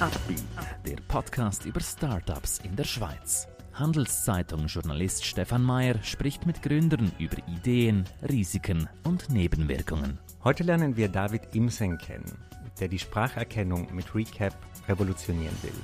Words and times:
Upbeat, 0.00 0.44
der 0.86 0.96
Podcast 1.08 1.64
über 1.64 1.80
Startups 1.80 2.60
in 2.62 2.76
der 2.76 2.84
Schweiz. 2.84 3.48
Handelszeitung-Journalist 3.72 5.24
Stefan 5.24 5.64
Mayer 5.64 6.00
spricht 6.04 6.46
mit 6.46 6.62
Gründern 6.62 7.10
über 7.18 7.36
Ideen, 7.48 8.04
Risiken 8.28 8.88
und 9.02 9.28
Nebenwirkungen. 9.28 10.20
Heute 10.44 10.62
lernen 10.62 10.96
wir 10.96 11.08
David 11.08 11.52
Imsen 11.52 11.98
kennen, 11.98 12.38
der 12.78 12.86
die 12.86 13.00
Spracherkennung 13.00 13.92
mit 13.92 14.14
Recap 14.14 14.54
revolutionieren 14.86 15.56
will. 15.62 15.74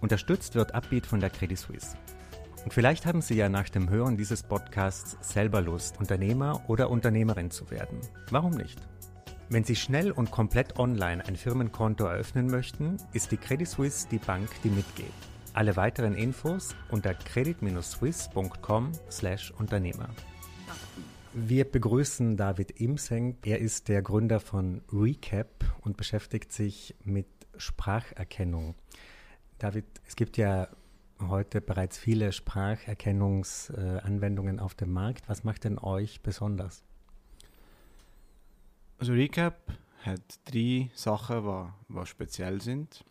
Unterstützt 0.00 0.54
wird 0.54 0.72
Upbeat 0.72 1.04
von 1.04 1.18
der 1.18 1.30
Credit 1.30 1.58
Suisse. 1.58 1.96
Und 2.64 2.72
vielleicht 2.72 3.04
haben 3.04 3.20
Sie 3.20 3.34
ja 3.34 3.48
nach 3.48 3.68
dem 3.68 3.90
Hören 3.90 4.16
dieses 4.16 4.44
Podcasts 4.44 5.16
selber 5.22 5.60
Lust, 5.60 5.98
Unternehmer 5.98 6.62
oder 6.68 6.88
Unternehmerin 6.88 7.50
zu 7.50 7.68
werden. 7.68 7.98
Warum 8.30 8.52
nicht? 8.52 8.78
Wenn 9.50 9.64
Sie 9.64 9.76
schnell 9.76 10.10
und 10.10 10.30
komplett 10.30 10.78
online 10.78 11.22
ein 11.26 11.36
Firmenkonto 11.36 12.06
eröffnen 12.06 12.46
möchten, 12.46 12.96
ist 13.12 13.30
die 13.30 13.36
Credit 13.36 13.68
Suisse 13.68 14.08
die 14.10 14.16
Bank, 14.18 14.48
die 14.64 14.70
mitgeht. 14.70 15.12
Alle 15.52 15.76
weiteren 15.76 16.14
Infos 16.14 16.74
unter 16.90 17.12
credit-suisse.com/Unternehmer. 17.14 20.08
Wir 21.34 21.70
begrüßen 21.70 22.36
David 22.36 22.80
Imseng. 22.80 23.36
Er 23.44 23.58
ist 23.58 23.88
der 23.88 24.00
Gründer 24.02 24.40
von 24.40 24.80
Recap 24.92 25.64
und 25.82 25.96
beschäftigt 25.96 26.50
sich 26.52 26.96
mit 27.04 27.28
Spracherkennung. 27.56 28.74
David, 29.58 29.84
es 30.06 30.16
gibt 30.16 30.36
ja 30.38 30.68
heute 31.20 31.60
bereits 31.60 31.98
viele 31.98 32.32
Spracherkennungsanwendungen 32.32 34.58
auf 34.58 34.74
dem 34.74 34.92
Markt. 34.92 35.28
Was 35.28 35.44
macht 35.44 35.62
denn 35.64 35.78
euch 35.78 36.22
besonders? 36.22 36.82
Also 38.98 39.12
Recap 39.12 39.72
hat 40.02 40.38
drei 40.44 40.90
Sachen, 40.94 41.42
die, 41.42 41.94
die 41.94 42.06
speziell 42.06 42.60
sind. 42.60 43.04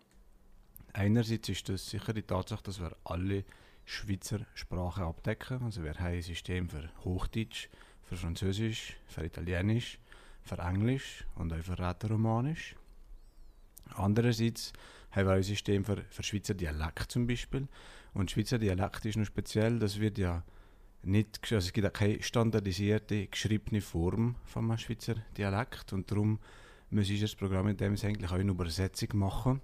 Einerseits 0.94 1.50
ist 1.50 1.70
das 1.70 1.90
sicher 1.90 2.14
die 2.14 2.22
Tatsache, 2.22 2.64
dass 2.64 2.80
wir 2.80 2.96
alle 3.04 3.44
Schweizer 3.86 4.40
Sprachen 4.54 5.04
abdecken. 5.04 5.62
Also 5.64 5.84
wir 5.84 5.94
haben 5.96 6.14
ein 6.14 6.22
System 6.22 6.70
für 6.70 6.90
Hochdeutsch, 7.04 7.68
für 8.04 8.16
Französisch, 8.16 8.96
für 9.08 9.26
Italienisch, 9.26 10.00
für 10.44 10.58
Englisch 10.60 11.26
und 11.36 11.52
auch 11.52 11.64
für 11.64 11.78
Rätoromanisch. 11.78 12.76
Andererseits 13.96 14.72
haben 15.12 15.28
wir 15.28 15.34
ein 15.34 15.44
System 15.44 15.84
für, 15.84 15.98
für 16.10 16.24
Schweizer 16.24 16.54
Dialekt 16.54 17.12
zum 17.12 17.28
Beispiel. 17.28 17.68
Und 18.14 18.32
Schweizer 18.32 18.58
Dialekt 18.58 19.06
ist 19.06 19.18
noch 19.18 19.26
speziell, 19.26 19.80
das 19.80 20.00
wird 20.00 20.18
ja 20.18 20.44
nicht, 21.04 21.40
also 21.44 21.58
es 21.58 21.74
gibt 21.74 21.88
auch 21.88 21.94
keine 21.94 22.22
standardisierte 22.22 23.28
geschriebene 23.28 23.82
Form 23.82 24.36
von 24.46 24.78
Schweizer 24.78 25.16
Dialekt 25.38 25.94
und 25.94 26.10
darum 26.10 26.40
muss 26.90 27.10
ich 27.10 27.20
das 27.20 27.36
Programm 27.36 27.68
in 27.68 27.78
dem 27.78 27.94
eigentlich 27.94 28.30
auch 28.30 28.36
eine 28.36 28.52
Übersetzung 28.52 29.10
machen, 29.14 29.62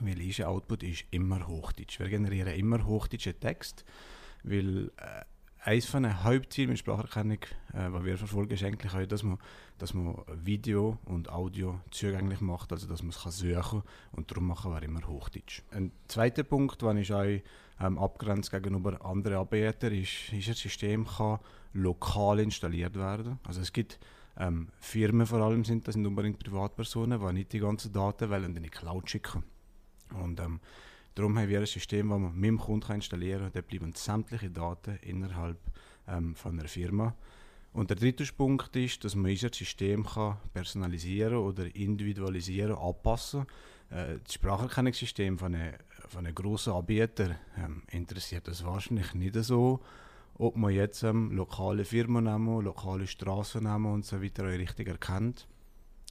weil 0.00 0.20
unser 0.20 0.48
Output 0.48 0.82
ist 0.82 1.04
immer 1.10 1.46
Hochdeutsch. 1.46 2.00
Wir 2.00 2.08
generieren 2.08 2.54
immer 2.54 2.84
hochdeutsche 2.84 3.38
Text, 3.38 3.84
weil 4.42 4.90
äh, 4.96 5.24
eines 5.64 5.86
von 5.86 6.02
den 6.02 6.22
Hauptzielen 6.22 6.70
mit 6.70 6.78
Spracherkennung, 6.78 7.38
äh, 7.72 7.90
was 7.90 8.04
wir 8.04 8.18
verfolgen, 8.18 8.52
ist 8.52 8.62
eigentlich 8.62 8.94
auch, 8.94 9.06
dass 9.06 9.22
man, 9.22 9.38
dass 9.78 9.94
man 9.94 10.16
Video 10.44 10.98
und 11.06 11.30
Audio 11.30 11.80
zugänglich 11.90 12.40
macht, 12.40 12.70
also 12.72 12.86
dass 12.86 13.02
man 13.02 13.10
es 13.10 13.22
kann 13.22 13.32
suchen 13.32 13.82
und 14.12 14.30
darum 14.30 14.46
machen 14.46 14.72
wir 14.72 14.82
immer 14.82 15.06
Hochdeutsch. 15.06 15.62
Ein 15.70 15.90
zweiter 16.06 16.42
Punkt, 16.42 16.82
den 16.82 16.98
ich 16.98 17.12
auch 17.12 17.24
ähm, 17.80 17.98
abgrenzt 17.98 18.50
gegenüber 18.50 19.04
anderen 19.04 19.38
Anbietern, 19.38 19.92
ist, 19.94 20.32
ist 20.32 20.48
ein 20.48 20.54
System 20.54 21.06
kann 21.06 21.40
lokal 21.72 22.40
installiert 22.40 22.94
werden. 22.94 23.38
Also 23.44 23.62
es 23.62 23.72
gibt 23.72 23.98
ähm, 24.36 24.68
Firmen 24.80 25.26
vor 25.26 25.40
allem, 25.40 25.64
sind 25.64 25.88
das 25.88 25.94
sind 25.94 26.06
unbedingt 26.06 26.38
Privatpersonen, 26.38 27.20
die 27.20 27.32
nicht 27.32 27.52
die 27.52 27.60
ganzen 27.60 27.92
Daten 27.92 28.28
wollen 28.28 28.54
in 28.56 28.62
die 28.62 28.70
Cloud 28.70 29.08
schicken. 29.08 29.44
Und 30.12 30.40
ähm, 30.40 30.60
darum 31.14 31.38
haben 31.38 31.48
wir 31.48 31.60
ein 31.60 31.66
System, 31.66 32.08
das 32.10 32.18
man 32.18 32.34
mit 32.34 32.48
dem 32.48 32.58
Kunden 32.58 32.92
installieren 32.92 33.42
kann. 33.42 33.52
Da 33.52 33.60
bleiben 33.60 33.92
sämtliche 33.94 34.50
Daten 34.50 34.98
innerhalb 35.02 35.58
ähm, 36.08 36.34
von 36.34 36.58
einer 36.58 36.68
Firma. 36.68 37.14
Und 37.72 37.90
der 37.90 37.96
dritte 37.96 38.24
Punkt 38.32 38.76
ist, 38.76 39.04
dass 39.04 39.16
man 39.16 39.32
unser 39.32 39.52
System 39.52 40.04
kann 40.04 40.36
personalisieren 40.52 41.38
oder 41.38 41.74
individualisieren, 41.74 42.76
anpassen. 42.76 43.46
Äh, 43.90 44.18
das 44.22 44.34
Spracherkennungssystem 44.34 45.38
von 45.38 45.54
einem, 45.54 45.74
von 46.08 46.24
einem 46.24 46.34
grossen 46.34 46.72
Anbieter 46.72 47.36
ähm, 47.58 47.82
interessiert 47.90 48.46
das 48.46 48.64
wahrscheinlich 48.64 49.14
nicht 49.14 49.34
so, 49.36 49.80
ob 50.36 50.56
man 50.56 50.72
jetzt 50.72 51.02
ähm, 51.02 51.32
lokale 51.32 51.84
Firmennamen, 51.84 52.62
lokale 52.62 53.06
Straßennamen 53.06 53.92
und 53.92 54.04
so 54.04 54.22
weiter 54.22 54.44
richtig 54.44 54.88
erkennt. 54.88 55.48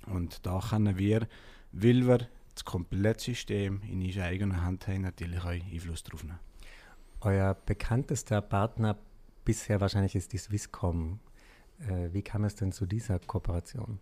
Und 0.08 0.46
da 0.46 0.60
können 0.60 0.98
wir, 0.98 1.28
weil 1.72 2.06
wir 2.06 2.28
das 2.54 2.66
komplette 2.66 3.24
System 3.24 3.82
in 3.84 4.02
unserer 4.02 4.26
eigenen 4.26 4.62
Hand 4.62 4.88
haben, 4.88 5.02
natürlich 5.02 5.40
auch 5.40 5.46
Einfluss 5.46 6.04
darauf 6.04 6.24
nehmen. 6.24 6.40
Euer 7.22 7.54
bekanntester 7.54 8.42
Partner 8.42 8.98
bisher 9.46 9.80
wahrscheinlich 9.82 10.16
ist 10.16 10.34
die 10.34 10.38
Swisscom. 10.38 11.20
Äh, 11.80 12.14
wie 12.14 12.22
kam 12.22 12.44
es 12.44 12.56
denn 12.56 12.72
zu 12.72 12.86
dieser 12.86 13.20
Kooperation? 13.20 14.00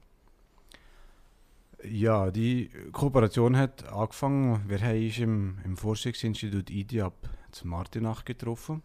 Ja, 1.83 2.29
die 2.29 2.69
Kooperation 2.91 3.57
hat 3.57 3.87
angefangen. 3.91 4.69
Wir 4.69 4.81
haben 4.81 5.03
uns 5.03 5.17
im, 5.17 5.57
im 5.63 5.77
Forschungsinstitut 5.77 6.69
IDIAP 6.69 7.29
zu 7.51 7.67
Martinach 7.67 8.23
getroffen. 8.23 8.83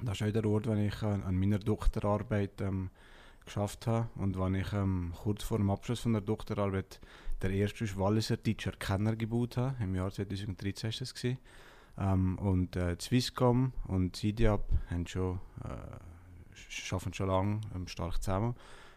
Das 0.00 0.20
ist 0.20 0.26
auch 0.26 0.32
der 0.32 0.44
Ort, 0.44 0.66
wo 0.66 0.74
ich 0.74 1.02
an, 1.02 1.22
an 1.22 1.36
meiner 1.36 1.58
Doktorarbeit 1.58 2.60
ähm, 2.60 2.90
geschafft 3.44 3.86
habe 3.86 4.08
und 4.16 4.36
wo 4.36 4.46
ich 4.48 4.72
ähm, 4.72 5.12
kurz 5.22 5.42
vor 5.42 5.58
dem 5.58 5.70
Abschluss 5.70 6.00
von 6.00 6.12
der 6.12 6.22
Doktorarbeit 6.22 7.00
der 7.42 7.50
erste 7.50 7.84
Walliser 7.96 8.42
Teacher 8.42 8.72
Kenner 8.72 9.16
gebaut 9.16 9.56
habe. 9.56 9.76
Im 9.82 9.94
Jahr 9.94 10.10
2013 10.10 10.90
war 10.90 10.98
das. 10.98 11.14
Ähm, 11.98 12.38
und 12.38 12.76
äh, 12.76 12.96
Swisscom 12.98 13.72
und 13.86 14.16
CIDIAP 14.16 14.64
haben 14.90 15.06
schon, 15.06 15.40
äh, 15.64 16.92
arbeiten 16.94 17.12
schon 17.12 17.28
lange 17.28 17.60
ähm, 17.74 17.86
stark 17.86 18.22
zusammen. 18.22 18.54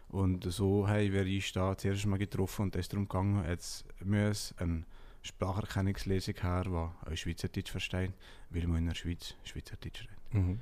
Und 0.08 0.44
so 0.50 0.88
haben 0.88 1.12
wir 1.12 1.22
uns 1.22 1.52
da 1.52 1.76
zuerst 1.76 2.06
mal 2.06 2.18
getroffen 2.18 2.62
und 2.62 2.76
es 2.76 2.88
darum 2.88 3.08
gegangen, 3.08 3.44
jetzt 3.46 3.84
muss 4.04 4.54
eine 4.58 4.84
Spracherkennungslesung 5.22 6.36
her, 6.40 6.62
die 6.64 6.70
auch 6.70 7.16
Schweizerdeutsch 7.16 7.70
versteht, 7.70 8.12
weil 8.50 8.66
man 8.66 8.78
in 8.78 8.86
der 8.86 8.94
Schweiz 8.94 9.34
Schweizerdeutsch 9.42 10.02
redet. 10.02 10.34
Mhm. 10.34 10.60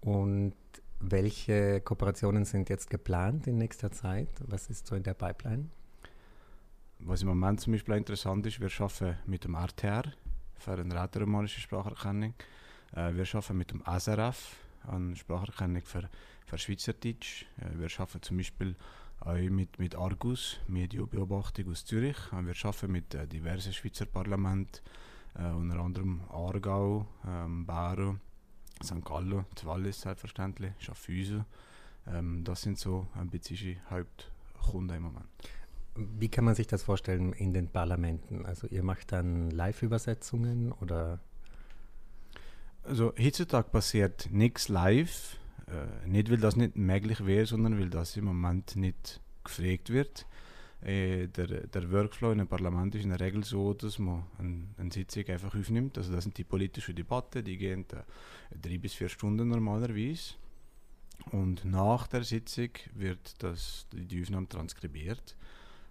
Und 0.00 0.54
welche 1.00 1.80
Kooperationen 1.80 2.44
sind 2.44 2.68
jetzt 2.68 2.90
geplant 2.90 3.46
in 3.46 3.58
nächster 3.58 3.90
Zeit? 3.92 4.28
Was 4.46 4.70
ist 4.70 4.86
so 4.86 4.94
in 4.94 5.02
der 5.02 5.14
Pipeline? 5.14 5.68
Was 7.00 7.22
im 7.22 7.28
Moment 7.28 7.60
zum 7.60 7.72
Beispiel 7.72 7.96
interessant 7.96 8.46
ist, 8.46 8.60
wir 8.60 8.70
arbeiten 8.78 9.18
mit 9.26 9.44
dem 9.44 9.54
RTR 9.54 10.04
für 10.56 10.72
eine 10.72 11.02
rätoromanische 11.02 11.60
Spracherkennung. 11.60 12.34
Äh, 12.92 13.14
wir 13.14 13.26
arbeiten 13.34 13.58
mit 13.58 13.70
dem 13.72 13.82
SRF 13.82 14.56
an 14.86 15.14
Spracherkennung 15.14 15.82
für, 15.82 16.08
für 16.46 16.58
Schweizerdeutsch. 16.58 17.44
Äh, 17.58 17.78
wir 17.78 17.88
arbeiten 17.98 18.22
zum 18.22 18.36
Beispiel 18.38 18.74
auch 19.20 19.34
mit, 19.34 19.78
mit 19.78 19.94
Argus, 19.96 20.58
Medienbeobachtung 20.68 21.70
aus 21.70 21.84
Zürich. 21.84 22.16
Äh, 22.32 22.46
wir 22.46 22.54
arbeiten 22.62 22.92
mit 22.92 23.32
diversen 23.32 23.72
Schweizer 23.72 24.06
Parlamenten, 24.06 24.80
unter 25.34 25.80
anderem 25.80 26.20
Aargau, 26.30 27.08
ähm, 27.26 27.66
Baro, 27.66 28.18
St. 28.82 29.04
Gallo, 29.04 29.44
Wallis 29.64 30.00
selbstverständlich, 30.00 30.72
Schaffhausen. 30.78 31.44
Ähm, 32.06 32.44
das 32.44 32.62
sind 32.62 32.78
so 32.78 33.06
ein 33.14 33.28
bisschen 33.28 33.78
Hauptkunden 33.90 34.96
im 34.96 35.02
Moment. 35.04 35.26
Wie 35.96 36.28
kann 36.28 36.44
man 36.44 36.54
sich 36.54 36.66
das 36.66 36.82
vorstellen 36.82 37.32
in 37.32 37.52
den 37.54 37.68
Parlamenten? 37.68 38.46
Also 38.46 38.66
ihr 38.66 38.82
macht 38.82 39.12
dann 39.12 39.50
Live-Übersetzungen 39.50 40.72
oder? 40.72 41.20
Also 42.82 43.14
heutzutage 43.18 43.70
passiert 43.70 44.28
nichts 44.30 44.68
live. 44.68 45.38
Äh, 45.66 46.08
nicht, 46.08 46.30
weil 46.30 46.38
das 46.38 46.56
nicht 46.56 46.76
möglich 46.76 47.24
wäre, 47.24 47.46
sondern 47.46 47.78
weil 47.78 47.90
das 47.90 48.16
im 48.16 48.24
Moment 48.24 48.76
nicht 48.76 49.20
gefragt 49.44 49.90
wird. 49.90 50.26
Äh, 50.84 51.28
der, 51.28 51.66
der 51.66 51.90
Workflow 51.90 52.32
in 52.32 52.40
einem 52.40 52.48
Parlament 52.48 52.94
ist 52.94 53.04
in 53.04 53.10
der 53.10 53.20
Regel 53.20 53.42
so, 53.42 53.72
dass 53.72 53.98
man 53.98 54.24
eine, 54.38 54.64
eine 54.76 54.92
Sitzung 54.92 55.24
einfach 55.28 55.54
aufnimmt. 55.54 55.96
Also 55.96 56.12
das 56.12 56.24
sind 56.24 56.36
die 56.36 56.44
politischen 56.44 56.94
Debatten, 56.94 57.42
die 57.42 57.56
gehen 57.56 57.86
äh, 57.92 58.58
drei 58.60 58.76
bis 58.76 58.92
vier 58.92 59.08
Stunden 59.08 59.48
normalerweise. 59.48 60.34
Und 61.30 61.64
nach 61.64 62.06
der 62.06 62.22
Sitzung 62.22 62.68
wird 62.92 63.42
das, 63.42 63.86
die 63.92 64.20
Aufnahme 64.20 64.48
transkribiert. 64.48 65.36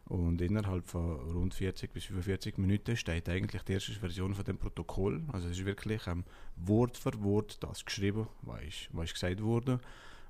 Und 0.05 0.41
innerhalb 0.41 0.87
von 0.87 1.15
rund 1.31 1.55
40 1.55 1.91
bis 1.91 2.05
45 2.05 2.57
Minuten 2.57 2.95
steht 2.95 3.29
eigentlich 3.29 3.63
die 3.63 3.73
erste 3.73 3.93
Version 3.93 4.35
von 4.35 4.45
dem 4.45 4.57
Protokoll. 4.59 5.23
Also 5.31 5.47
es 5.47 5.57
ist 5.57 5.65
wirklich 5.65 6.05
ähm, 6.05 6.23
Wort 6.57 6.97
für 6.97 7.23
Wort 7.23 7.63
das 7.63 7.83
geschrieben, 7.83 8.27
was 8.43 8.61
ist, 8.61 8.89
was 8.91 9.05
ist 9.05 9.13
gesagt 9.13 9.41
wurde. 9.41 9.79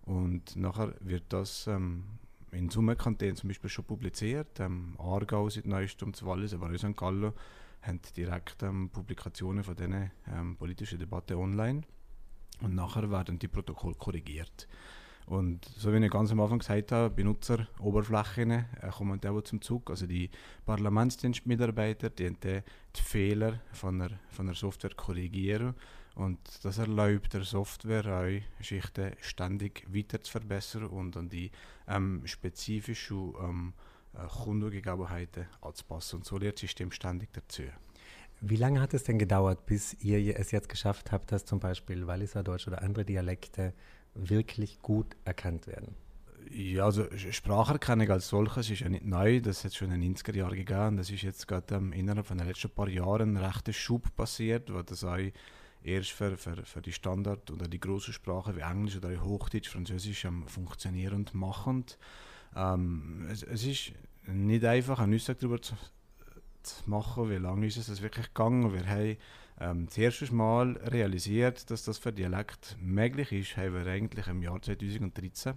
Und 0.04 0.56
nachher 0.56 0.94
wird 1.02 1.24
das 1.30 1.68
ähm, 1.68 2.04
in 2.54 2.70
Summenkanten 2.70 3.36
zum 3.36 3.50
Beispiel 3.50 3.70
schon 3.70 3.86
publiziert. 3.86 4.60
Ähm, 4.60 4.96
Aargau 4.98 5.50
seit 5.50 5.66
neuestem 5.66 6.14
zu 6.14 6.26
Wallis, 6.26 6.54
aber 6.54 6.68
auch 6.68 6.78
St. 6.78 6.96
Gallo 6.96 7.34
haben 7.82 8.00
direkt 8.16 8.64
ähm, 8.64 8.90
Publikationen 8.90 9.64
von 9.64 9.76
diesen 9.76 10.12
ähm, 10.32 10.56
politischen 10.56 11.00
Debatten 11.00 11.38
online. 11.38 11.82
Und 12.62 12.76
nachher 12.76 13.10
werden 13.12 13.40
die 13.40 13.48
Protokolle 13.48 13.96
korrigiert. 13.96 14.68
Und 15.26 15.66
so 15.78 15.94
wie 15.94 16.04
ich 16.04 16.12
ganz 16.12 16.32
am 16.32 16.42
Anfang 16.42 16.60
gesagt 16.60 16.92
habe, 16.92 17.14
Benutzeroberflächen 17.14 18.52
äh, 18.52 18.66
kommen 18.92 19.20
auch 19.26 19.42
zum 19.42 19.62
Zug. 19.62 19.90
Also 19.90 20.06
die 20.06 20.30
Parlamentsdienstmitarbeiter, 20.66 22.10
die, 22.10 22.34
die, 22.34 22.62
die 22.96 23.02
Fehler 23.02 23.60
von 23.72 24.00
der, 24.00 24.12
von 24.30 24.46
der 24.46 24.56
Software 24.56 24.94
korrigieren. 24.96 25.76
Und 26.16 26.40
das 26.64 26.78
erlaubt 26.78 27.34
der 27.34 27.44
Software 27.44 28.06
auch, 28.06 28.64
Schichten 28.64 29.14
ständig 29.22 29.86
weiter 29.94 30.22
zu 30.22 30.32
verbessern 30.32 30.86
und 30.86 31.18
an 31.18 31.30
die 31.30 31.52
ähm, 31.88 32.22
spezifischen 32.26 33.34
ähm, 33.42 33.74
äh, 34.14 34.28
Kundengegebenheiten 34.28 35.48
anzupassen. 35.62 36.18
Und 36.18 36.26
so 36.26 36.38
lernt 36.38 36.56
das 36.56 36.62
System 36.62 36.92
ständig 36.92 37.34
dazu. 37.34 37.64
Wie 38.42 38.58
lange 38.58 38.82
hat 38.82 38.94
es 38.94 39.04
denn 39.04 39.18
gedauert, 39.18 39.66
bis 39.66 39.96
ihr 40.02 40.38
es 40.38 40.52
jetzt 40.52 40.70
geschafft 40.70 41.12
habt, 41.12 41.32
dass 41.32 41.46
zum 41.46 41.60
Beispiel 41.60 42.06
Walliser 42.06 42.44
Deutsch 42.44 42.68
oder 42.68 42.82
andere 42.82 43.06
Dialekte 43.06 43.74
wirklich 44.14 44.82
gut 44.82 45.16
erkannt 45.26 45.66
werden? 45.66 45.96
Ja, 46.52 46.86
also 46.86 47.08
Spracherkennung 47.16 48.10
als 48.12 48.28
solches 48.28 48.70
ist 48.70 48.82
ja 48.82 48.90
nicht 48.90 49.06
neu, 49.06 49.42
das 49.42 49.64
hat 49.64 49.74
schon 49.74 49.92
in 49.92 50.02
den 50.02 50.16
90er 50.16 50.36
Jahren 50.36 50.56
gegeben. 50.56 50.98
Das 50.98 51.10
ist 51.10 51.22
jetzt 51.22 51.48
gerade 51.48 51.76
ähm, 51.76 51.94
innerhalb 51.94 52.28
von 52.28 52.38
den 52.38 52.46
letzten 52.46 52.70
paar 52.70 52.90
Jahren 52.90 53.38
ein 53.38 53.44
rechter 53.44 53.74
Schub 53.74 54.14
passiert, 54.16 54.72
wo 54.72 54.82
das 54.82 55.04
auch 55.04 55.18
erst 55.84 56.12
für, 56.12 56.38
für, 56.38 56.64
für 56.64 56.82
die 56.82 56.94
Standard- 56.94 57.52
oder 57.52 57.68
die 57.68 57.80
großen 57.80 58.14
Sprachen 58.14 58.56
wie 58.56 58.62
Englisch 58.62 58.98
oder 58.98 59.24
Hochdeutsch, 59.24 59.70
Französisch 59.70 60.26
ähm, 60.26 60.48
funktionieren 60.48 61.16
und 61.16 61.34
machen. 61.34 61.86
Ähm, 62.56 63.28
es, 63.30 63.44
es, 63.44 63.66
ist 63.66 63.92
nicht 64.26 64.64
einfach, 64.66 65.00
eine 65.00 65.16
Aussage 65.16 65.40
darüber 65.40 65.62
zu, 65.62 65.76
zu, 66.64 66.90
machen, 66.90 67.30
wie 67.30 67.36
lange 67.36 67.68
ist 67.68 67.78
es 67.78 68.02
wirklich 68.02 68.28
gegangen. 68.28 68.74
Wir 68.74 68.88
haben 68.88 69.18
ähm, 69.60 69.86
das 69.88 69.98
erste 69.98 70.34
Mal 70.34 70.78
realisiert, 70.78 71.70
dass 71.70 71.84
das 71.84 71.98
für 71.98 72.14
Dialekt 72.14 72.78
möglich 72.80 73.32
ist, 73.32 73.58
haben 73.58 73.74
wir 73.74 73.86
eigentlich 73.86 74.28
im 74.28 74.42
Jahr 74.42 74.62
2013, 74.62 75.54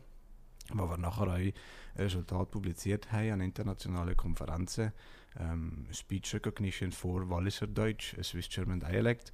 wo 0.73 0.89
wir 0.89 0.99
nachher 0.99 1.29
auch 1.29 1.99
Resultate 1.99 2.51
publiziert 2.51 3.13
haben 3.13 3.33
an 3.33 3.41
internationalen 3.41 4.17
Konferenzen, 4.17 4.93
ähm, 5.39 5.87
Speech 5.93 6.35
Recognition 6.35 6.93
for 6.93 7.29
Walliser 7.29 7.67
Deutsch, 7.67 8.17
Swiss 8.23 8.49
German 8.49 8.81
Dialect. 8.81 9.33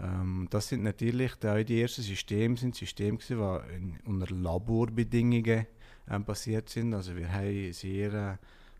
Ähm, 0.00 0.46
das 0.50 0.68
sind 0.68 0.82
natürlich 0.82 1.34
die, 1.36 1.64
die 1.64 1.82
ersten 1.82 2.02
Systeme, 2.02 2.56
sind 2.56 2.74
Systeme 2.74 3.18
die 3.18 3.34
unter 3.34 4.34
Laborbedingungen 4.34 5.66
ähm, 6.10 6.24
passiert 6.24 6.68
sind. 6.68 6.94
Also 6.94 7.16
wir 7.16 7.32
haben 7.32 7.72
sehr 7.72 8.38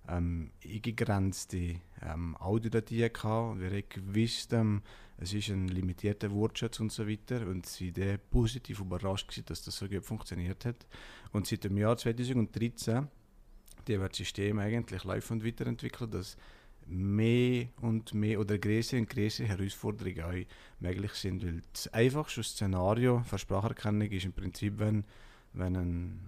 ähm, 0.09 0.51
eingegrenzte 0.65 1.77
ähm, 2.03 2.37
Audiodatien 2.39 3.13
gehabt 3.13 3.61
wir 3.61 3.71
haben 3.71 3.85
gewusst, 3.89 4.53
ähm, 4.53 4.83
es 5.21 5.35
ist 5.35 5.49
ein 5.49 5.67
limitierter 5.67 6.31
Wortschatz 6.31 6.79
und 6.79 6.93
so 6.93 7.09
weiter 7.09 7.47
und 7.49 7.67
sie 7.67 7.95
waren 7.97 8.21
positiv 8.31 8.81
überrascht 8.81 9.29
gewesen, 9.29 9.47
dass 9.47 9.63
das 9.63 9.77
so 9.77 9.89
gut 9.89 10.05
funktioniert 10.05 10.65
hat. 10.65 10.87
Und 11.33 11.47
seit 11.47 11.65
dem 11.65 11.77
Jahr 11.77 11.97
2013 11.97 13.09
die 13.89 13.99
wird 13.99 14.13
das 14.13 14.19
System 14.19 14.59
eigentlich 14.59 15.05
laufend 15.05 15.45
weiterentwickelt, 15.45 16.15
dass 16.15 16.37
mehr 16.89 17.69
und 17.81 18.15
mehr 18.15 18.41
oder 18.41 18.59
größere 18.59 19.01
und 19.01 19.09
größere 19.09 19.47
Herausforderungen 19.47 20.23
auch 20.23 20.81
möglich 20.81 21.13
sind. 21.13 21.45
Weil 21.45 21.63
das 21.73 21.89
einfachste 21.93 22.43
Szenario 22.43 23.23
für 23.25 23.39
Spracherkennung 23.39 24.11
ist 24.11 24.25
im 24.25 24.33
Prinzip, 24.33 24.79
wenn, 24.79 25.05
wenn 25.53 25.77
ein, 25.77 26.21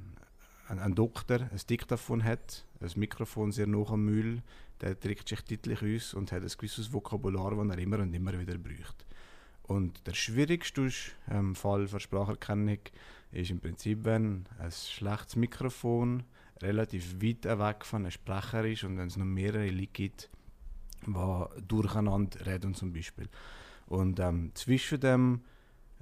ein, 0.69 0.79
ein 0.79 0.95
Doktor 0.95 1.41
ein 1.41 1.61
Diktaphon 1.69 2.25
hat, 2.25 2.65
ein 2.81 2.91
Mikrofon 2.97 3.53
sehr 3.53 3.67
nah 3.67 3.89
am 3.89 4.05
Müll, 4.05 4.43
der 4.81 4.95
drückt 4.95 5.29
sich 5.29 5.41
deutlich 5.43 5.83
aus 5.83 6.15
und 6.15 6.33
hat 6.33 6.43
ein 6.43 6.49
gewisses 6.49 6.93
Vokabular, 6.93 7.55
das 7.55 7.77
er 7.77 7.83
immer 7.83 7.99
und 7.99 8.15
immer 8.15 8.39
wieder 8.39 8.57
braucht. 8.59 9.07
Und 9.63 10.07
der 10.07 10.15
schwierigste 10.15 10.91
ähm, 11.31 11.55
Fall 11.55 11.87
für 11.87 12.01
Spracherkennung 12.01 12.81
ist 13.31 13.51
im 13.51 13.61
Prinzip, 13.61 14.05
wenn 14.05 14.47
ein 14.59 14.73
schlechtes 14.73 15.37
Mikrofon 15.37 16.25
relativ 16.61 17.23
weit 17.23 17.45
weg 17.45 17.85
von 17.85 18.03
einem 18.03 18.11
Sprecher 18.11 18.65
ist 18.65 18.85
und 18.85 18.99
wenn 18.99 19.07
es 19.07 19.17
noch 19.17 19.25
mehrere 19.25 19.71
Leute 19.71 19.87
gibt, 19.93 20.31
die 21.07 21.63
durcheinander 21.67 22.47
reden 22.47 22.75
zum 22.75 22.93
Beispiel. 22.93 23.29
Und 23.87 24.21
ähm, 24.21 24.53
zwischen 24.55 25.01
dem 25.01 25.41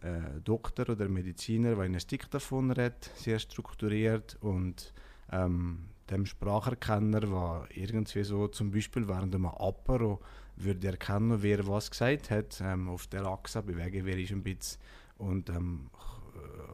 äh, 0.02 0.40
Doktor 0.44 0.90
oder 0.90 1.08
Mediziner, 1.08 1.74
der 1.74 1.84
in 1.84 1.94
ein 1.94 2.02
Diktaphon 2.10 2.70
redet, 2.70 3.10
sehr 3.16 3.38
strukturiert, 3.38 4.36
und 4.40 4.92
ähm, 5.32 5.86
dem 6.10 6.26
Spracherkenner, 6.26 7.20
der 7.20 7.68
irgendwie 7.74 8.24
so 8.24 8.48
zum 8.48 8.70
Beispiel 8.70 9.08
während 9.08 9.34
einem 9.34 9.46
Apero 9.46 10.20
würde 10.56 10.88
erkennen, 10.88 11.42
wer 11.42 11.66
was 11.66 11.90
gesagt 11.90 12.30
hat, 12.30 12.60
ähm, 12.60 12.88
auf 12.88 13.06
der 13.06 13.26
Achse 13.26 13.62
bewegen 13.62 14.04
wir 14.04 14.16
ein 14.16 14.42
bisschen 14.42 14.80
und 15.18 15.50
ähm, 15.50 15.90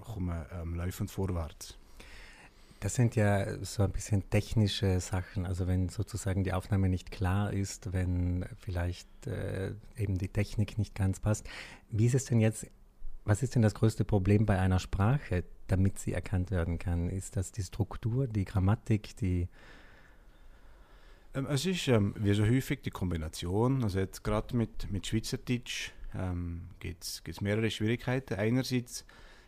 kommen 0.02 0.44
ähm, 0.52 0.74
laufend 0.74 1.10
vorwärts. 1.10 1.78
Das 2.80 2.94
sind 2.94 3.16
ja 3.16 3.64
so 3.64 3.82
ein 3.82 3.90
bisschen 3.92 4.28
technische 4.28 5.00
Sachen. 5.00 5.46
Also 5.46 5.66
wenn 5.66 5.88
sozusagen 5.88 6.44
die 6.44 6.52
Aufnahme 6.52 6.88
nicht 6.90 7.10
klar 7.10 7.52
ist, 7.52 7.92
wenn 7.94 8.44
vielleicht 8.58 9.08
äh, 9.26 9.72
eben 9.96 10.18
die 10.18 10.28
Technik 10.28 10.76
nicht 10.76 10.94
ganz 10.94 11.18
passt. 11.18 11.48
Wie 11.90 12.06
ist 12.06 12.14
es 12.14 12.26
denn 12.26 12.40
jetzt, 12.40 12.66
was 13.24 13.42
ist 13.42 13.54
denn 13.54 13.62
das 13.62 13.74
größte 13.74 14.04
Problem 14.04 14.44
bei 14.44 14.58
einer 14.58 14.78
Sprache, 14.78 15.44
damit 15.66 15.98
sie 15.98 16.12
erkannt 16.12 16.50
werden 16.50 16.78
kann? 16.78 17.08
Ist 17.08 17.36
das 17.36 17.52
die 17.52 17.62
Struktur, 17.62 18.26
die 18.26 18.44
Grammatik, 18.44 19.16
die... 19.16 19.48
Ähm, 21.34 21.46
es 21.46 21.64
ist 21.64 21.88
ähm, 21.88 22.14
wie 22.18 22.34
so 22.34 22.44
häufig 22.44 22.82
die 22.82 22.90
Kombination. 22.90 23.82
Also 23.82 23.98
jetzt 23.98 24.22
gerade 24.24 24.54
mit, 24.54 24.90
mit 24.92 25.06
Schweizerdeutsch 25.06 25.92
ähm, 26.14 26.68
gibt 26.80 27.22
es 27.26 27.40
mehrere 27.40 27.70
Schwierigkeiten. 27.70 28.34
Einerseits 28.34 29.06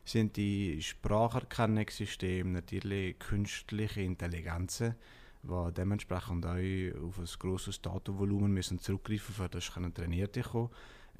sind 0.09 0.37
die 0.37 0.81
Spracherkennungssysteme 0.81 2.51
natürlich 2.51 3.19
künstliche 3.19 4.03
Intelligenzen, 4.03 4.95
die 5.43 5.73
dementsprechend 5.73 6.47
auch 6.47 7.07
auf 7.07 7.19
ein 7.19 7.39
grosses 7.39 7.81
Datenvolumen 7.83 8.53
müssen 8.53 8.79
zurückgreifen 8.79 9.35
müssen, 9.39 9.51
das 9.51 9.73
können 9.73 9.93
trainiert 9.93 10.41
kommen. 10.43 10.71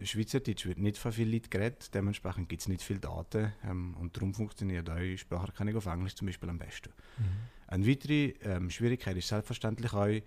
Schweizerdeutsch 0.03 0.67
wird 0.67 0.79
nicht 0.79 0.99
von 0.99 1.11
vielen 1.11 1.33
Leuten 1.33 1.51
geredet, 1.51 1.95
dementsprechend 1.95 2.49
gibt 2.49 2.63
es 2.63 2.69
nicht 2.69 2.83
viele 2.83 3.01
Daten 3.01 3.53
ähm, 3.65 3.95
und 3.99 4.15
darum 4.15 4.35
funktioniert 4.35 4.91
auch 4.91 5.17
Spracherkennung 5.17 5.77
auf 5.77 5.87
Englisch 5.87 6.15
zum 6.15 6.27
Beispiel 6.27 6.51
am 6.51 6.59
besten. 6.59 6.91
Mhm. 7.19 7.25
Eine 7.69 7.87
weitere 7.87 8.35
ähm, 8.43 8.71
Schwierigkeit 8.71 9.17
ist 9.17 9.29
selbstverständlich 9.29 9.93
auch 9.95 10.07
äh, 10.07 10.23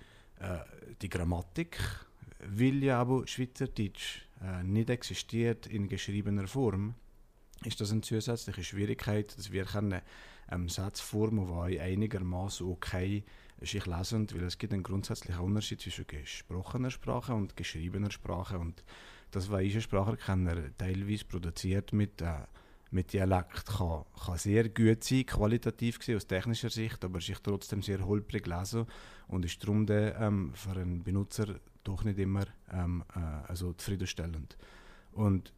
die 1.01 1.09
Grammatik, 1.09 1.77
weil 2.39 2.83
ja 2.83 3.00
aber 3.00 3.27
Schweizerdeutsch 3.27 4.23
äh, 4.41 4.63
nicht 4.63 4.89
existiert 4.89 5.67
in 5.67 5.88
geschriebener 5.88 6.47
Form 6.47 6.95
ist 7.65 7.81
das 7.81 7.91
eine 7.91 8.01
zusätzliche 8.01 8.63
Schwierigkeit, 8.63 9.38
dass 9.38 9.51
wir 9.51 9.65
können, 9.65 10.01
ähm, 10.51 10.69
Sätze 10.69 11.03
formen, 11.03 11.47
die 11.69 11.79
einigermaßen 11.79 12.67
okay 12.67 13.23
sich 13.61 13.85
lesen, 13.85 14.27
weil 14.33 14.44
es 14.44 14.57
gibt 14.57 14.73
einen 14.73 14.83
grundsätzlichen 14.83 15.41
Unterschied 15.41 15.81
zwischen 15.81 16.07
gesprochener 16.07 16.91
Sprache 16.91 17.33
und 17.33 17.57
geschriebener 17.57 18.11
Sprache 18.11 18.57
und 18.57 18.83
das, 19.31 19.50
was 19.51 19.60
ein 19.60 19.81
Spracherkenner 19.81 20.75
teilweise 20.77 21.25
produziert 21.25 21.93
mit, 21.93 22.22
äh, 22.22 22.45
mit 22.91 23.13
Dialekt, 23.13 23.65
kann, 23.65 24.05
kann 24.25 24.38
sehr 24.38 24.69
gut 24.69 25.03
sein, 25.03 25.25
qualitativ 25.25 26.00
gesehen 26.00 26.15
aus 26.15 26.27
technischer 26.27 26.69
Sicht, 26.69 27.03
aber 27.03 27.22
sich 27.22 27.38
trotzdem 27.39 27.81
sehr 27.84 28.05
holprig 28.05 28.48
lesen 28.48 28.86
und 29.27 29.45
ist 29.45 29.62
darum 29.62 29.86
dann, 29.86 30.13
ähm, 30.19 30.51
für 30.55 30.72
einen 30.72 31.03
Benutzer 31.03 31.60
doch 31.84 32.03
nicht 32.03 32.17
immer 32.17 32.45
ähm, 32.72 33.03
äh, 33.15 33.19
also 33.48 33.74
zufriedenstellend. 33.74 34.57
Und 35.12 35.53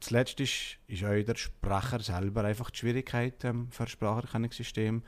zuletzt 0.00 0.40
ist, 0.40 0.78
ist 0.86 1.04
auch 1.04 1.22
der 1.22 1.36
Sprecher 1.36 2.00
selber 2.00 2.44
einfach 2.44 2.70
die 2.70 2.78
Schwierigkeit 2.78 3.44
ähm, 3.44 3.68
für 3.70 3.86
Spracherkennungssystem. 3.86 5.02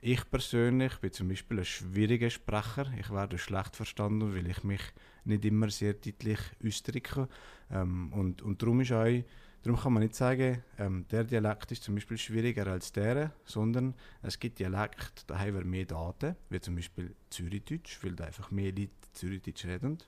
Ich 0.00 0.30
persönlich 0.30 0.98
bin 0.98 1.12
zum 1.12 1.28
Beispiel 1.28 1.60
ein 1.60 1.64
schwieriger 1.64 2.28
Sprecher. 2.28 2.92
Ich 3.00 3.10
werde 3.10 3.38
schlecht 3.38 3.74
verstanden, 3.74 4.34
weil 4.34 4.46
ich 4.46 4.62
mich 4.62 4.82
nicht 5.24 5.44
immer 5.46 5.70
sehr 5.70 5.94
deutlich 5.94 6.40
ausdrücke. 6.64 7.28
Ähm, 7.70 8.12
und, 8.12 8.42
und 8.42 8.60
darum, 8.60 8.82
ist 8.82 8.92
auch, 8.92 9.24
darum 9.62 9.80
kann 9.80 9.94
man 9.94 10.02
nicht 10.02 10.14
sagen, 10.14 10.62
ähm, 10.78 11.06
der 11.10 11.24
Dialekt 11.24 11.72
ist 11.72 11.84
zum 11.84 11.94
Beispiel 11.94 12.18
schwieriger 12.18 12.66
als 12.66 12.92
der, 12.92 13.32
sondern 13.46 13.94
es 14.20 14.38
gibt 14.38 14.58
Dialekte, 14.58 15.22
da 15.26 15.38
haben 15.38 15.54
wir 15.54 15.64
mehr 15.64 15.86
Daten, 15.86 16.36
wie 16.50 16.60
zum 16.60 16.76
Beispiel 16.76 17.16
Zürichdeutsch, 17.30 17.98
weil 18.02 18.12
da 18.12 18.24
einfach 18.24 18.50
mehr 18.50 18.72
Leute 18.72 18.90
Zürichdeutsch 19.14 19.64
reden. 19.64 19.98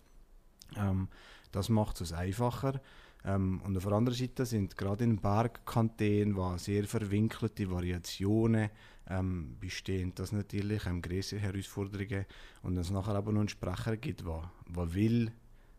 Ähm, 0.77 1.09
das 1.53 1.71
macht 1.71 2.03
es 2.03 2.13
einfacher. 2.13 2.83
Ähm, 3.25 3.61
und 3.65 3.77
auf 3.77 3.85
der 3.85 3.93
anderen 3.93 4.17
Seite 4.17 4.47
sind 4.47 4.77
gerade 4.77 5.05
in 5.05 5.17
Bergkanten, 5.17 6.37
wo 6.37 6.57
sehr 6.57 6.85
verwinkelte 6.85 7.71
Variationen 7.71 8.71
ähm, 9.09 9.57
bestehen, 9.61 10.13
das 10.15 10.33
natürlich 10.33 10.87
ähm, 10.87 11.03
größere 11.03 11.41
Herausforderungen. 11.41 12.27
Und 12.63 12.75
wenn 12.75 12.81
es 12.81 12.91
nachher 12.91 13.15
aber 13.15 13.33
noch 13.33 13.41
einen 13.41 13.49
Sprecher 13.49 13.97
gibt, 13.97 14.25
der 14.25 14.95
will, 14.95 15.33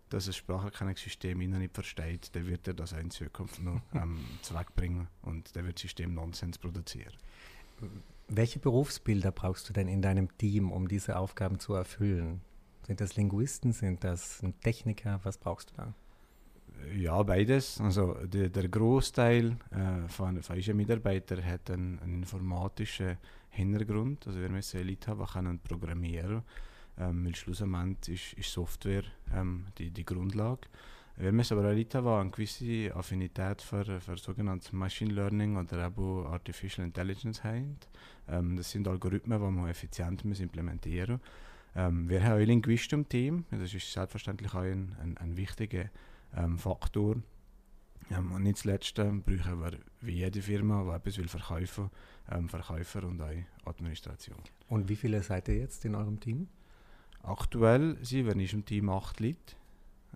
dass 0.09 0.27
ein 0.27 0.33
Spracherkennungssystem 0.33 1.39
ihn 1.41 1.57
nicht 1.57 1.73
versteht, 1.73 2.35
dann 2.35 2.47
wird 2.47 2.67
er 2.67 2.73
das 2.73 2.93
auch 2.93 2.99
in 2.99 3.11
Zukunft 3.11 3.61
noch 3.61 3.81
ähm, 3.93 4.19
zweckbringen 4.41 5.07
und 5.21 5.55
der 5.55 5.65
wird 5.65 5.79
System 5.79 6.13
Nonsens 6.13 6.57
produzieren. 6.57 7.13
Welche 8.29 8.59
Berufsbilder 8.59 9.31
brauchst 9.31 9.69
du 9.69 9.73
denn 9.73 9.87
in 9.87 10.01
deinem 10.01 10.35
Team, 10.37 10.71
um 10.71 10.87
diese 10.87 11.17
Aufgaben 11.17 11.59
zu 11.59 11.73
erfüllen? 11.73 12.41
Sind 12.85 13.01
das 13.01 13.15
Linguisten, 13.15 13.73
sind 13.73 14.03
das 14.03 14.41
Techniker? 14.61 15.19
Was 15.23 15.37
brauchst 15.37 15.71
du 15.71 15.75
da? 15.75 15.93
Ja, 16.95 17.21
beides. 17.23 17.79
Also 17.81 18.13
der, 18.23 18.49
der 18.49 18.67
Großteil 18.67 19.57
äh, 19.71 20.07
von, 20.07 20.41
von 20.41 20.57
unseren 20.57 20.77
hat 21.43 21.71
einen, 21.71 21.99
einen, 21.99 22.15
informatischen 22.19 23.17
Hintergrund. 23.49 24.25
Also 24.27 24.39
wir 24.39 24.49
müssen 24.49 24.87
Leute 24.87 25.11
haben, 25.11 25.19
die 25.19 25.31
können 25.31 25.59
programmieren 25.59 26.43
ähm, 26.99 27.25
weil 27.25 27.35
schlussendlich 27.35 28.33
ist, 28.33 28.39
ist 28.39 28.51
Software 28.51 29.03
ähm, 29.33 29.65
die, 29.77 29.91
die 29.91 30.05
Grundlage. 30.05 30.67
Wir 31.19 31.31
müssen 31.31 31.57
aber 31.57 31.69
auch 31.69 31.73
Leute 31.73 31.97
haben, 31.97 32.05
die 32.05 32.21
eine 32.21 32.29
gewisse 32.29 32.95
Affinität 32.95 33.61
für, 33.61 33.99
für 33.99 34.17
sogenanntes 34.17 34.71
Machine 34.71 35.13
Learning 35.13 35.57
oder 35.57 35.85
Artificial 36.27 36.85
Intelligence 36.85 37.43
haben. 37.43 37.77
Ähm, 38.27 38.55
das 38.55 38.71
sind 38.71 38.87
Algorithmen, 38.87 39.39
die 39.39 39.51
man 39.51 39.69
effizient 39.69 40.23
implementieren 40.23 41.13
muss. 41.13 41.21
Ähm, 41.75 42.09
wir 42.09 42.23
haben 42.23 42.41
auch 42.41 42.45
Linguisten 42.45 42.99
im 42.99 43.09
Team. 43.09 43.45
Das 43.51 43.73
ist 43.73 43.91
selbstverständlich 43.91 44.53
auch 44.53 44.61
ein, 44.61 44.95
ein, 45.01 45.17
ein 45.17 45.37
wichtiger 45.37 45.89
ähm, 46.35 46.57
Faktor. 46.57 47.17
Ähm, 48.09 48.31
und 48.31 48.43
nicht 48.43 48.57
zuletzt 48.57 48.97
ähm, 48.99 49.23
brauchen 49.23 49.59
wir, 49.59 49.79
wie 50.01 50.13
jede 50.13 50.41
Firma, 50.41 50.83
die 50.83 50.95
etwas 50.95 51.17
will 51.17 51.27
verkaufen, 51.27 51.89
ähm, 52.31 52.49
Verkäufer 52.49 53.03
und 53.03 53.21
auch 53.21 53.31
Administration. 53.65 54.37
Und 54.67 54.89
wie 54.89 54.95
viele 54.95 55.21
seid 55.23 55.47
ihr 55.49 55.57
jetzt 55.57 55.83
in 55.85 55.95
eurem 55.95 56.19
Team? 56.19 56.47
Aktuell 57.23 57.97
sind 58.03 58.25
wir 58.25 58.33
in 58.33 58.41
unserem 58.41 58.65
Team 58.65 58.89
acht 58.89 59.19
Leute. 59.19 59.55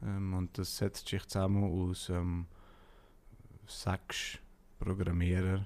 Ähm, 0.03 0.33
und 0.33 0.57
das 0.57 0.77
setzt 0.77 1.09
sich 1.09 1.25
zusammen 1.27 1.63
aus 1.63 2.09
ähm, 2.09 2.45
sechs 3.67 4.39
Programmierer, 4.79 5.65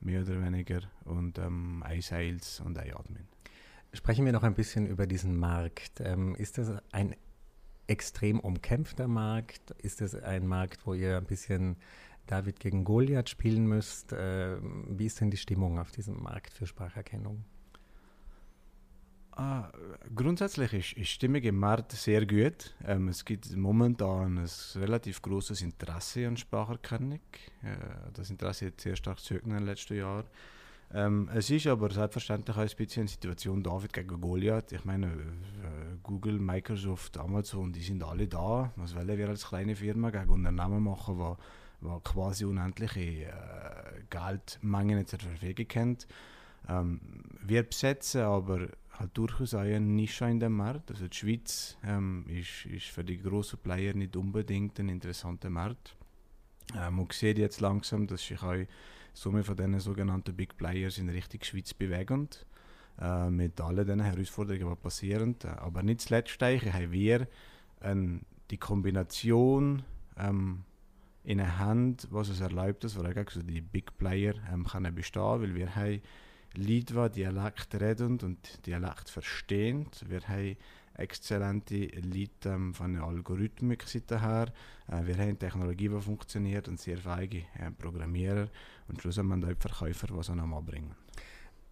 mehr 0.00 0.22
oder 0.22 0.42
weniger, 0.42 0.80
und 1.04 1.38
ähm, 1.38 1.82
ein 1.84 2.00
Sales 2.00 2.60
und 2.60 2.78
ein 2.78 2.94
Admin. 2.94 3.28
Sprechen 3.92 4.24
wir 4.24 4.32
noch 4.32 4.42
ein 4.42 4.54
bisschen 4.54 4.86
über 4.86 5.06
diesen 5.06 5.36
Markt. 5.36 6.00
Ähm, 6.00 6.34
ist 6.34 6.58
das 6.58 6.82
ein 6.92 7.14
extrem 7.88 8.38
umkämpfter 8.38 9.08
Markt? 9.08 9.72
Ist 9.82 10.00
es 10.00 10.14
ein 10.14 10.46
Markt, 10.46 10.86
wo 10.86 10.94
ihr 10.94 11.16
ein 11.16 11.24
bisschen 11.24 11.76
David 12.26 12.60
gegen 12.60 12.84
Goliath 12.84 13.30
spielen 13.30 13.66
müsst? 13.66 14.12
Äh, 14.12 14.58
wie 14.62 15.06
ist 15.06 15.20
denn 15.20 15.30
die 15.30 15.36
Stimmung 15.36 15.78
auf 15.78 15.90
diesem 15.90 16.22
Markt 16.22 16.54
für 16.54 16.66
Spracherkennung? 16.66 17.44
Ah, 19.32 19.70
grundsätzlich 20.16 20.72
ist, 20.72 20.92
ist 20.94 21.10
Stimmung 21.10 21.42
im 21.42 21.58
Markt 21.58 21.92
sehr 21.92 22.26
gut. 22.26 22.74
Ähm, 22.84 23.08
es 23.08 23.24
gibt 23.24 23.56
momentan 23.56 24.38
ein 24.38 24.48
relativ 24.74 25.22
großes 25.22 25.62
Interesse 25.62 26.26
an 26.26 26.36
Spracherkennung. 26.36 27.20
Äh, 27.62 27.76
das 28.12 28.30
Interesse 28.30 28.66
hat 28.66 28.80
sehr 28.80 28.96
stark 28.96 29.20
zurück 29.20 29.44
in 29.44 29.52
den 29.52 29.64
letzten 29.64 29.96
Jahren. 29.96 30.26
Ähm, 30.94 31.28
es 31.34 31.50
ist 31.50 31.66
aber 31.66 31.90
selbstverständlich 31.90 32.56
auch 32.56 32.62
ein 32.62 32.76
bisschen 32.76 33.02
eine 33.02 33.08
Situation 33.08 33.62
David 33.62 33.92
gegen 33.92 34.20
Goliath. 34.20 34.72
Ich 34.72 34.84
meine, 34.84 35.06
äh, 35.06 35.96
Google, 36.02 36.38
Microsoft, 36.38 37.18
Amazon, 37.18 37.72
die 37.72 37.82
sind 37.82 38.02
alle 38.02 38.26
da. 38.26 38.72
Was 38.76 38.94
wollen 38.94 39.18
wir 39.18 39.28
als 39.28 39.46
kleine 39.46 39.76
Firma 39.76 40.10
gegen 40.10 40.30
Unternehmen 40.30 40.84
machen, 40.84 41.18
die, 41.18 41.86
die 41.86 42.00
quasi 42.04 42.46
unendliche 42.46 43.00
äh, 43.00 43.32
Geldmengen 44.08 45.06
zur 45.06 45.18
Verfügung 45.18 45.66
haben? 45.74 45.98
Ähm, 46.68 47.00
wir 47.42 47.62
besetzen 47.64 48.22
aber 48.22 48.68
halt 48.98 49.10
durchaus 49.14 49.54
auch 49.54 49.60
eine 49.60 49.80
Nische 49.80 50.24
in 50.24 50.40
dem 50.40 50.56
Markt. 50.56 50.90
Also 50.90 51.06
die 51.06 51.16
Schweiz 51.16 51.76
ähm, 51.84 52.24
ist, 52.28 52.66
ist 52.66 52.86
für 52.86 53.04
die 53.04 53.18
grossen 53.18 53.58
Player 53.58 53.94
nicht 53.94 54.16
unbedingt 54.16 54.78
ein 54.80 54.88
interessanter 54.88 55.50
Markt. 55.50 55.96
Ähm, 56.74 56.96
man 56.96 57.08
sieht 57.12 57.38
jetzt 57.38 57.60
langsam, 57.60 58.06
dass 58.06 58.26
sich 58.26 58.42
auch 58.42 58.56
Summe 59.18 59.42
von 59.42 59.56
diesen 59.56 59.80
sogenannten 59.80 60.32
Big 60.36 60.56
Players 60.56 60.98
in 60.98 61.08
Richtung 61.08 61.42
Schweiz 61.42 61.74
bewegen. 61.74 62.28
Äh, 63.00 63.30
mit 63.30 63.60
allen 63.60 63.84
diesen 63.84 64.00
Herausforderungen, 64.00 64.68
die 64.68 64.80
passieren. 64.80 65.34
Aber 65.56 65.82
nicht 65.82 66.02
zuletzt 66.02 66.40
haben 66.40 66.92
wir 66.92 67.26
ähm, 67.82 68.20
die 68.52 68.58
Kombination 68.58 69.82
ähm, 70.16 70.62
in 71.24 71.38
der 71.38 71.58
Hand, 71.58 72.06
was 72.10 72.28
es 72.28 72.40
erlaubt, 72.40 72.84
dass 72.84 72.96
wir 72.96 73.04
also 73.16 73.42
die 73.42 73.60
Big 73.60 73.98
Player 73.98 74.34
ähm, 74.52 74.64
können 74.64 74.94
bestehen, 74.94 75.42
weil 75.42 75.54
wir 75.56 75.74
haben 75.74 76.00
Leute, 76.54 77.10
die 77.10 77.20
Dialekt 77.20 77.74
reden 77.74 78.20
und 78.20 78.66
Dialekt 78.66 79.10
verstehen. 79.10 79.88
Wir 80.06 80.20
haben 80.28 80.56
exzellente 80.98 81.86
Leute 82.00 82.50
ähm, 82.50 82.74
von 82.74 82.94
der 82.94 83.04
Algorithmik-Seite 83.04 84.20
her. 84.20 84.52
Äh, 84.88 85.06
wir 85.06 85.16
haben 85.16 85.38
Technologie, 85.38 85.88
die 85.88 86.00
funktioniert 86.00 86.68
und 86.68 86.80
sehr 86.80 86.98
feige 86.98 87.38
äh, 87.58 87.70
Programmierer. 87.76 88.48
Und 88.88 89.00
schlussendlich 89.00 89.32
haben 89.34 89.48
wir 89.48 89.56
Verkäufer, 89.56 90.08
die 90.08 90.18
es 90.18 90.28
noch 90.28 90.62
bringen. 90.62 90.94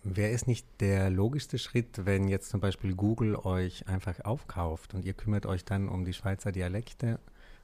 Wäre 0.02 0.30
es 0.30 0.46
nicht 0.46 0.66
der 0.80 1.10
logischste 1.10 1.58
Schritt, 1.58 2.06
wenn 2.06 2.28
jetzt 2.28 2.50
zum 2.50 2.60
Beispiel 2.60 2.94
Google 2.94 3.34
euch 3.34 3.88
einfach 3.88 4.20
aufkauft 4.24 4.94
und 4.94 5.04
ihr 5.04 5.14
kümmert 5.14 5.46
euch 5.46 5.64
dann 5.64 5.88
um 5.88 6.04
die 6.04 6.12
Schweizer 6.12 6.52
Dialekte, 6.52 7.18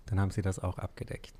dann 0.06 0.18
haben 0.18 0.32
sie 0.32 0.42
das 0.42 0.58
auch 0.58 0.78
abgedeckt? 0.78 1.32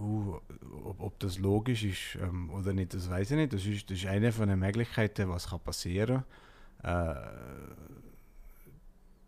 Uh, 0.00 0.38
ob, 0.84 1.00
ob, 1.00 1.18
das 1.18 1.38
logisch 1.38 1.84
ist 1.84 2.18
ähm, 2.22 2.48
oder 2.50 2.72
nicht, 2.72 2.94
das 2.94 3.10
weiß 3.10 3.32
ich 3.32 3.36
nicht. 3.36 3.52
Das 3.52 3.66
ist, 3.66 3.90
das 3.90 3.98
ist 3.98 4.06
eine 4.06 4.32
von 4.32 4.48
den 4.48 4.60
Möglichkeiten, 4.60 5.28
was 5.28 5.48
kann 5.48 5.60
passieren 5.60 6.24
kann. 6.82 7.16
Äh, 7.16 7.28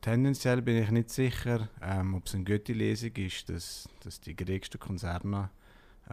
tendenziell 0.01 0.63
bin 0.63 0.77
ich 0.77 0.91
nicht 0.91 1.11
sicher, 1.11 1.69
ähm, 1.83 2.15
ob 2.15 2.27
es 2.27 2.35
eine 2.35 2.45
gute 2.45 2.73
Lesung 2.73 3.13
ist, 3.17 3.49
dass, 3.49 3.89
dass 4.01 4.21
die 4.21 4.37
größten 4.37 4.81
Konzerne 4.81 5.51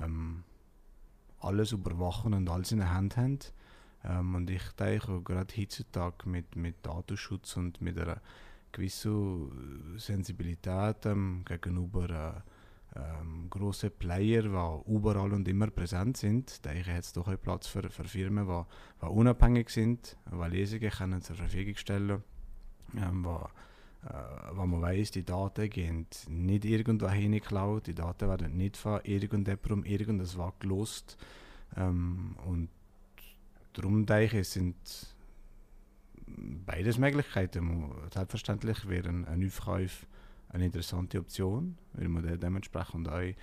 ähm, 0.01 0.43
alles 1.39 1.71
überwachen 1.71 2.33
und 2.33 2.49
alles 2.49 2.71
in 2.71 2.79
der 2.79 2.93
Hand 2.93 3.17
haben. 3.17 3.39
Ähm, 4.03 4.35
und 4.35 4.49
ich 4.49 4.71
denke, 4.71 5.21
gerade 5.21 5.53
heutzutage 5.57 6.27
mit, 6.29 6.55
mit 6.55 6.85
Datenschutz 6.85 7.57
und 7.57 7.81
mit 7.81 7.97
einer 7.97 8.21
gewissen 8.71 9.97
Sensibilität 9.97 11.05
ähm, 11.05 11.43
gegenüber 11.45 12.43
äh, 12.95 12.99
ähm, 12.99 13.47
große 13.49 13.89
Player, 13.89 14.43
die 14.43 14.91
überall 14.91 15.33
und 15.33 15.47
immer 15.47 15.67
präsent 15.67 16.17
sind. 16.17 16.65
Da 16.65 16.73
ich 16.73 16.87
jetzt 16.87 17.15
doch 17.17 17.27
einen 17.27 17.37
Platz 17.37 17.67
für, 17.67 17.89
für 17.89 18.03
Firmen, 18.03 18.47
die, 18.47 18.63
die 19.01 19.05
unabhängig 19.05 19.69
sind, 19.69 20.17
die 20.31 20.49
Lesungen 20.49 20.89
können 20.89 21.21
zur 21.21 21.35
Verfügung 21.35 21.75
stellen 21.75 22.23
ähm, 22.95 23.25
wo, 23.25 23.47
äh, 24.05 24.55
wo 24.55 24.65
man 24.65 24.81
weiß, 24.81 25.11
die 25.11 25.23
Daten 25.23 25.69
gehen 25.69 26.07
nicht 26.29 26.65
irgendwo 26.65 27.09
hin 27.09 27.31
geklaut, 27.31 27.87
die 27.87 27.95
Daten 27.95 28.29
werden 28.29 28.55
nicht 28.57 28.77
von 28.77 29.01
irgendjemandem 29.03 29.83
irgendwas 29.83 30.37
gelost. 30.59 31.17
Ähm, 31.75 32.35
und 32.45 32.69
darum 33.73 34.05
denke 34.05 34.41
ich, 34.41 34.49
sind 34.49 34.75
beides 36.65 36.97
Möglichkeiten. 36.97 37.91
Selbstverständlich 38.13 38.87
wäre 38.87 39.09
ein, 39.09 39.25
ein 39.25 39.45
Aufkauf 39.45 40.05
eine 40.49 40.65
interessante 40.65 41.19
Option, 41.19 41.77
weil 41.93 42.07
man 42.07 42.23
dann 42.23 42.39
dementsprechend 42.39 43.09
auch 43.09 43.33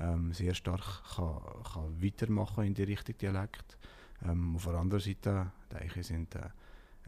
ähm, 0.00 0.32
sehr 0.32 0.54
stark 0.54 1.02
kann, 1.14 1.40
kann 1.72 2.02
weitermachen 2.02 2.64
in 2.64 2.74
die 2.74 2.84
Richtung 2.84 3.16
Dialekt. 3.18 3.78
Ähm, 4.24 4.56
auf 4.56 4.64
der 4.64 4.74
anderen 4.74 5.00
Seite 5.00 5.52
denke 5.72 6.00
ich, 6.00 6.06
sind 6.06 6.34
äh, 6.34 6.48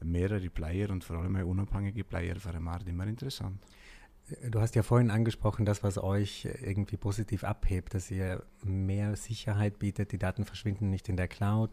mehrere 0.02 0.50
Player 0.50 0.90
und 0.90 1.04
vor 1.04 1.18
allem 1.18 1.36
unabhängige 1.36 2.04
Player 2.04 2.36
für 2.36 2.52
den 2.52 2.62
Markt 2.62 2.88
immer 2.88 3.06
interessant. 3.06 3.58
Du 4.50 4.60
hast 4.60 4.74
ja 4.74 4.82
vorhin 4.82 5.12
angesprochen, 5.12 5.64
das, 5.64 5.84
was 5.84 5.98
euch 5.98 6.48
irgendwie 6.60 6.96
positiv 6.96 7.44
abhebt, 7.44 7.94
dass 7.94 8.10
ihr 8.10 8.42
mehr 8.64 9.14
Sicherheit 9.14 9.78
bietet, 9.78 10.10
die 10.10 10.18
Daten 10.18 10.44
verschwinden 10.44 10.90
nicht 10.90 11.08
in 11.08 11.16
der 11.16 11.28
Cloud, 11.28 11.70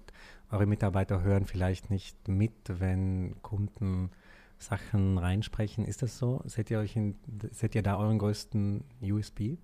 eure 0.52 0.68
Mitarbeiter 0.68 1.24
hören 1.24 1.46
vielleicht 1.46 1.90
nicht 1.90 2.28
mit, 2.28 2.54
wenn 2.68 3.42
Kunden 3.42 4.12
Sachen 4.60 5.18
reinsprechen. 5.18 5.86
Ist 5.86 6.04
das 6.04 6.18
so? 6.18 6.42
Seht 6.46 6.70
ihr, 6.72 6.80
euch 6.80 6.96
in, 6.96 7.16
seht 7.52 7.74
ihr 7.74 7.82
da 7.82 7.98
euren 7.98 8.20
größten 8.20 8.84
USB? 9.02 9.40
Äh, 9.40 9.58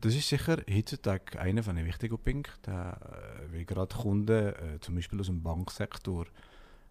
das 0.00 0.14
ist 0.14 0.28
sicher 0.28 0.56
heutzutage 0.70 1.38
einer 1.38 1.62
von 1.62 1.76
den 1.76 1.86
wichtigen 1.86 2.18
Punkten, 2.18 2.70
äh, 2.70 3.52
weil 3.52 3.64
gerade 3.64 3.94
Kunden, 3.94 4.54
äh, 4.54 4.78
zum 4.80 4.94
Beispiel 4.94 5.20
aus 5.20 5.26
dem 5.26 5.42
Banksektor, 5.42 6.26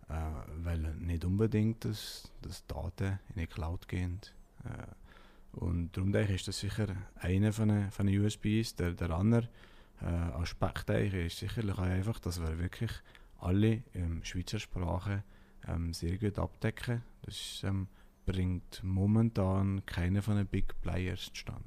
wollen 0.08 1.06
nicht 1.06 1.26
unbedingt, 1.26 1.86
dass, 1.86 2.32
dass 2.42 2.66
Daten 2.68 3.20
in 3.30 3.42
die 3.42 3.48
Cloud 3.48 3.88
gehen. 3.88 4.22
Und 5.52 5.96
darum 5.96 6.12
denke 6.12 6.34
ich, 6.34 6.42
ist 6.42 6.48
das 6.48 6.60
sicher 6.60 6.88
einer 7.16 7.52
von 7.52 7.70
den, 7.70 7.92
von 7.92 8.06
den 8.06 8.20
USBs. 8.20 8.76
Der, 8.76 8.92
der 8.92 9.10
andere 9.12 9.50
Aspekt 10.00 10.90
ist 10.90 11.40
sicherlich 11.40 11.74
auch 11.74 11.80
einfach, 11.80 12.20
dass 12.20 12.40
wir 12.40 12.58
wirklich 12.60 12.92
alle 13.40 13.84
ähm, 13.94 14.24
Schweizer 14.24 14.60
Sprache 14.60 15.24
ähm, 15.68 15.94
sehr 15.94 16.18
gut 16.18 16.40
abdecken. 16.40 17.04
Das 17.24 17.62
ähm, 17.64 17.88
bringt 18.26 18.84
momentan 18.84 19.86
keine 19.86 20.22
von 20.22 20.38
den 20.38 20.48
Big 20.48 20.80
Players 20.82 21.32
zustande. 21.34 21.64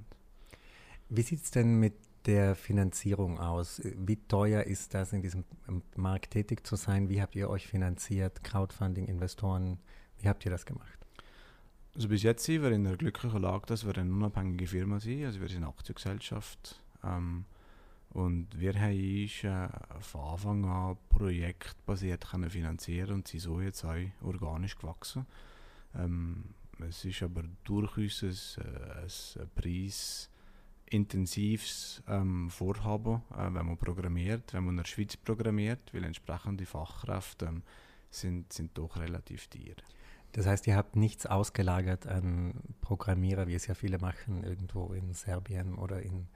Wie 1.08 1.22
sieht 1.22 1.42
es 1.42 1.50
denn 1.50 1.78
mit 1.78 1.94
der 2.26 2.54
Finanzierung 2.54 3.38
aus? 3.38 3.80
Wie 3.96 4.16
teuer 4.16 4.64
ist 4.64 4.94
das, 4.94 5.12
in 5.12 5.22
diesem 5.22 5.44
Markt 5.96 6.32
tätig 6.32 6.66
zu 6.66 6.76
sein? 6.76 7.08
Wie 7.08 7.20
habt 7.20 7.36
ihr 7.36 7.50
euch 7.50 7.66
finanziert? 7.66 8.42
Crowdfunding, 8.44 9.06
Investoren, 9.06 9.78
wie 10.18 10.28
habt 10.28 10.44
ihr 10.44 10.50
das 10.50 10.66
gemacht? 10.66 10.98
Also 11.94 12.08
bis 12.08 12.22
jetzt 12.22 12.44
sind 12.44 12.62
wir 12.62 12.70
in 12.70 12.84
der 12.84 12.96
glücklichen 12.96 13.42
Lage, 13.42 13.66
dass 13.66 13.84
wir 13.84 13.96
eine 13.96 14.12
unabhängige 14.12 14.66
Firma 14.66 15.00
sind. 15.00 15.24
Also 15.24 15.40
wir 15.40 15.48
sind 15.48 15.58
eine 15.58 15.68
Aktiengesellschaft. 15.68 16.80
Ähm, 17.02 17.44
und 18.10 18.58
wir 18.58 18.74
haben 18.74 18.92
äh, 18.92 19.68
von 20.00 20.20
Anfang 20.20 20.64
an 20.64 20.96
projektbasiert 21.10 22.28
können 22.28 22.50
finanzieren 22.50 23.16
und 23.16 23.28
sind 23.28 23.40
so 23.40 23.60
jetzt 23.60 23.84
auch 23.84 23.94
organisch 24.22 24.76
gewachsen. 24.76 25.26
Ähm, 25.94 26.44
es 26.88 27.04
ist 27.04 27.22
aber 27.22 27.42
durchaus 27.64 28.22
ein, 28.58 29.42
ein 29.42 29.48
preisintensives 30.90 32.02
ähm, 32.08 32.50
Vorhaben, 32.50 33.22
äh, 33.32 33.44
wenn 33.54 33.66
man 33.66 33.76
programmiert, 33.76 34.52
wenn 34.52 34.64
man 34.64 34.74
in 34.74 34.78
der 34.78 34.84
Schweiz 34.84 35.16
programmiert, 35.16 35.80
weil 35.92 36.04
entsprechende 36.04 36.66
Fachkräfte 36.66 37.46
ähm, 37.46 37.62
sind, 38.10 38.52
sind 38.52 38.76
doch 38.76 38.96
relativ 38.98 39.46
teuer. 39.48 39.76
Das 40.32 40.46
heißt, 40.46 40.66
ihr 40.66 40.76
habt 40.76 40.96
nichts 40.96 41.26
ausgelagert 41.26 42.06
an 42.06 42.54
Programmierer, 42.80 43.46
wie 43.46 43.54
es 43.54 43.66
ja 43.66 43.74
viele 43.74 43.98
machen, 43.98 44.44
irgendwo 44.44 44.92
in 44.92 45.12
Serbien 45.14 45.74
oder 45.74 46.02
in 46.02 46.26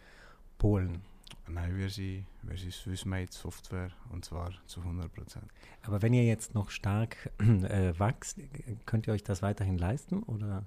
Polen. 0.59 1.03
Nein, 1.49 1.77
wir 1.77 1.91
sind, 1.91 2.27
wir 2.43 2.57
sind 2.57 2.73
Swissmade 2.73 3.33
Software 3.33 3.91
und 4.11 4.25
zwar 4.25 4.53
zu 4.67 4.81
100 4.81 5.13
Prozent. 5.13 5.47
Aber 5.83 6.03
wenn 6.03 6.13
ihr 6.13 6.25
jetzt 6.25 6.55
noch 6.55 6.71
stark 6.71 7.31
äh, 7.39 7.99
wächst, 7.99 8.39
könnt 8.87 9.07
ihr 9.07 9.13
euch 9.13 9.25
das 9.25 9.43
weiterhin 9.43 9.79
leisten 9.79 10.23
oder? 10.25 10.65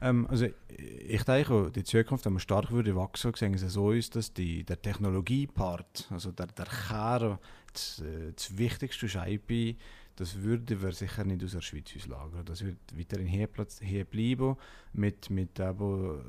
Ähm, 0.00 0.26
also 0.28 0.46
ich 0.68 1.22
denke, 1.24 1.70
die 1.74 1.84
Zukunft, 1.84 2.24
wenn 2.24 2.32
man 2.34 2.40
stark 2.40 2.70
würde 2.70 2.96
wachsen, 2.96 3.34
sehen 3.34 3.54
es 3.54 3.60
so 3.72 3.92
ist, 3.92 4.16
dass 4.16 4.32
die, 4.32 4.64
der 4.64 4.80
Technologiepart, 4.80 6.08
also 6.10 6.32
der, 6.32 6.46
der 6.46 6.66
Kern, 6.66 7.38
das, 7.72 8.00
äh, 8.00 8.32
das 8.32 8.56
Wichtigste 8.56 9.06
IP, 9.26 9.76
das 10.16 10.42
würde 10.42 10.80
wir 10.82 10.92
sicher 10.92 11.24
nicht 11.24 11.42
aus 11.44 11.52
der 11.52 11.62
Schweiz 11.62 11.94
auslagern. 11.96 12.44
Das 12.44 12.64
wird 12.64 12.78
weiterhin 12.94 13.26
hier, 13.26 13.48
hier 13.80 14.04
bleiben, 14.04 14.56
mit, 14.92 15.30
mit 15.30 15.58
eben 15.58 16.20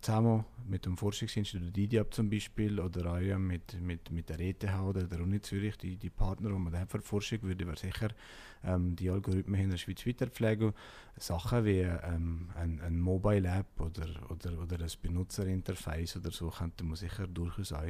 zusammen 0.00 0.44
mit 0.68 0.84
dem 0.84 0.96
Forschungsinstitut 0.96 1.76
IDIAB 1.76 2.12
zum 2.12 2.30
Beispiel 2.30 2.78
oder 2.78 3.12
auch 3.12 3.38
mit, 3.38 3.80
mit, 3.80 4.10
mit 4.10 4.28
der 4.28 4.40
ETH 4.40 4.64
oder 4.80 5.04
der 5.04 5.20
Uni 5.20 5.40
Zürich, 5.40 5.76
die, 5.78 5.96
die 5.96 6.10
Partner, 6.10 6.50
die 6.50 6.58
man 6.58 6.76
haben 6.76 6.88
für 6.88 7.00
Forschung, 7.00 7.42
würde 7.42 7.66
wir 7.66 7.76
sicher 7.76 8.10
ähm, 8.64 8.94
die 8.96 9.10
Algorithmen 9.10 9.60
in 9.60 9.70
der 9.70 9.78
Schweiz 9.78 10.06
weiterpflegen. 10.06 10.72
Sachen 11.16 11.64
wie 11.64 11.80
ähm, 11.80 12.50
ein, 12.54 12.80
ein 12.80 12.98
Mobile 13.00 13.48
App 13.48 13.80
oder, 13.80 14.08
oder, 14.30 14.60
oder 14.60 14.80
ein 14.80 14.90
Benutzerinterface 15.02 16.16
oder 16.16 16.30
so 16.30 16.50
könnte 16.50 16.84
man 16.84 16.96
sicher 16.96 17.26
durchaus 17.26 17.72
auch 17.72 17.84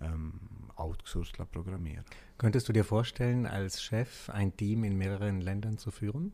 ähm, 0.00 0.32
outgesourced 0.74 1.50
programmieren. 1.50 2.04
Könntest 2.38 2.68
du 2.68 2.72
dir 2.72 2.84
vorstellen, 2.84 3.46
als 3.46 3.82
Chef 3.82 4.28
ein 4.30 4.56
Team 4.56 4.84
in 4.84 4.96
mehreren 4.96 5.40
Ländern 5.40 5.78
zu 5.78 5.90
führen? 5.90 6.32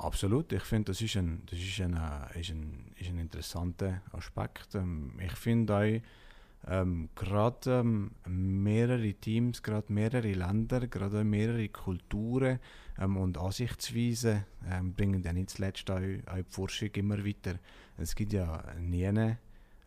Absolut, 0.00 0.52
ich 0.52 0.62
finde, 0.62 0.92
das, 0.92 1.00
ist 1.00 1.16
ein, 1.16 1.42
das 1.46 1.58
ist, 1.58 1.80
ein, 1.80 1.94
äh, 1.94 2.40
ist, 2.40 2.50
ein, 2.50 2.92
ist 2.96 3.08
ein 3.08 3.18
interessanter 3.18 4.00
Aspekt. 4.12 4.76
Ähm, 4.76 5.12
ich 5.18 5.32
finde 5.32 5.76
auch, 5.76 6.70
ähm, 6.70 7.08
gerade 7.16 7.80
ähm, 7.80 8.12
mehrere 8.28 9.12
Teams, 9.14 9.60
gerade 9.60 9.92
mehrere 9.92 10.32
Länder, 10.32 10.86
gerade 10.86 11.24
mehrere 11.24 11.68
Kulturen 11.68 12.60
ähm, 12.96 13.16
und 13.16 13.38
Ansichtsweisen 13.38 14.44
ähm, 14.70 14.92
bringen 14.92 15.20
dann 15.22 15.34
nicht 15.34 15.50
zuletzt 15.50 15.90
auch, 15.90 15.96
auch 15.96 16.36
die 16.36 16.44
Forschung 16.48 16.90
immer 16.94 17.24
weiter. 17.24 17.58
Es 17.96 18.14
gibt 18.14 18.32
ja 18.32 18.62
nie 18.78 19.02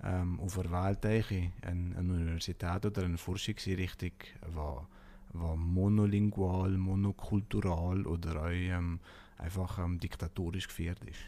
ähm, 0.03 0.39
auf 0.41 0.55
der 0.55 0.71
Welt 0.71 1.05
eine, 1.05 1.51
eine 1.63 2.13
Universität 2.13 2.85
oder 2.85 3.03
eine 3.03 3.17
Forschungseinrichtung, 3.17 4.11
die 4.43 5.55
monolingual, 5.55 6.71
monokultural 6.71 8.05
oder 8.05 8.43
auch 8.43 8.49
ähm, 8.49 8.99
einfach 9.41 9.79
ähm, 9.79 9.99
diktatorisch 9.99 10.67
geführt 10.67 11.03
ist. 11.05 11.19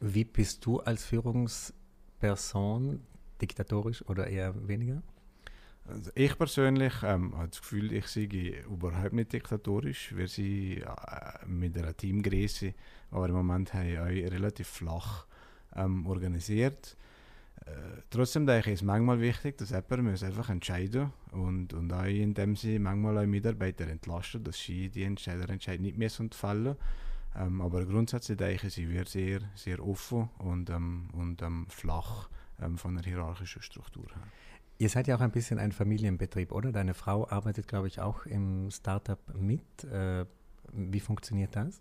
Wie 0.00 0.24
bist 0.24 0.64
du 0.66 0.80
als 0.80 1.04
Führungsperson 1.04 3.00
diktatorisch 3.40 4.06
oder 4.08 4.26
eher 4.26 4.54
weniger? 4.68 5.02
Also 5.88 6.10
ich 6.14 6.36
persönlich 6.36 6.94
ähm, 7.04 7.36
habe 7.36 7.48
das 7.48 7.60
Gefühl, 7.60 7.92
ich 7.92 8.08
sei 8.08 8.28
überhaupt 8.68 9.12
nicht 9.12 9.32
diktatorisch. 9.32 10.14
Wir 10.16 10.26
sind 10.26 10.82
äh, 10.82 11.46
mit 11.46 11.78
einer 11.78 11.96
Teamgröße, 11.96 12.74
wir 13.10 13.26
im 13.26 13.34
Moment 13.34 13.72
haben, 13.72 13.98
auch 13.98 14.06
relativ 14.06 14.66
flach 14.66 15.26
ähm, 15.74 16.06
organisiert. 16.06 16.96
Äh, 17.64 18.02
trotzdem 18.10 18.46
denke 18.46 18.70
ich, 18.70 18.74
ist 18.74 18.82
manchmal 18.82 19.20
wichtig, 19.20 19.58
dass 19.58 19.70
jemand 19.70 20.02
muss 20.02 20.22
einfach 20.22 20.50
entscheiden 20.50 21.12
und, 21.32 21.72
und 21.72 21.92
auch 21.92 22.04
indem 22.04 22.54
sie 22.56 22.78
manchmal 22.78 23.18
auch 23.18 23.26
Mitarbeiter 23.26 23.86
entlasten, 23.86 24.44
dass 24.44 24.58
sie 24.58 24.88
die 24.88 25.04
Entscheider 25.04 25.48
entscheiden 25.48 25.82
nicht 25.82 25.96
mehr 25.96 26.10
fallen. 26.10 26.76
Ähm, 27.34 27.60
aber 27.60 27.84
grundsätzlich 27.84 28.38
denke 28.38 28.66
ich, 28.66 28.74
sind 28.74 28.90
wir 28.90 29.04
sehr, 29.04 29.40
sehr 29.54 29.84
offen 29.84 30.28
und, 30.38 30.70
ähm, 30.70 31.08
und 31.12 31.42
ähm, 31.42 31.66
flach 31.68 32.28
ähm, 32.60 32.78
von 32.78 32.94
der 32.94 33.04
hierarchischen 33.04 33.62
Struktur 33.62 34.06
her. 34.06 34.22
Ihr 34.78 34.88
seid 34.88 35.06
ja 35.06 35.16
auch 35.16 35.20
ein 35.20 35.30
bisschen 35.30 35.58
ein 35.58 35.72
Familienbetrieb, 35.72 36.52
oder? 36.52 36.70
Deine 36.70 36.94
Frau 36.94 37.26
arbeitet, 37.28 37.66
glaube 37.66 37.88
ich, 37.88 38.00
auch 38.00 38.26
im 38.26 38.70
Startup 38.70 39.18
mit. 39.34 39.84
Äh, 39.84 40.26
wie 40.72 41.00
funktioniert 41.00 41.56
das? 41.56 41.80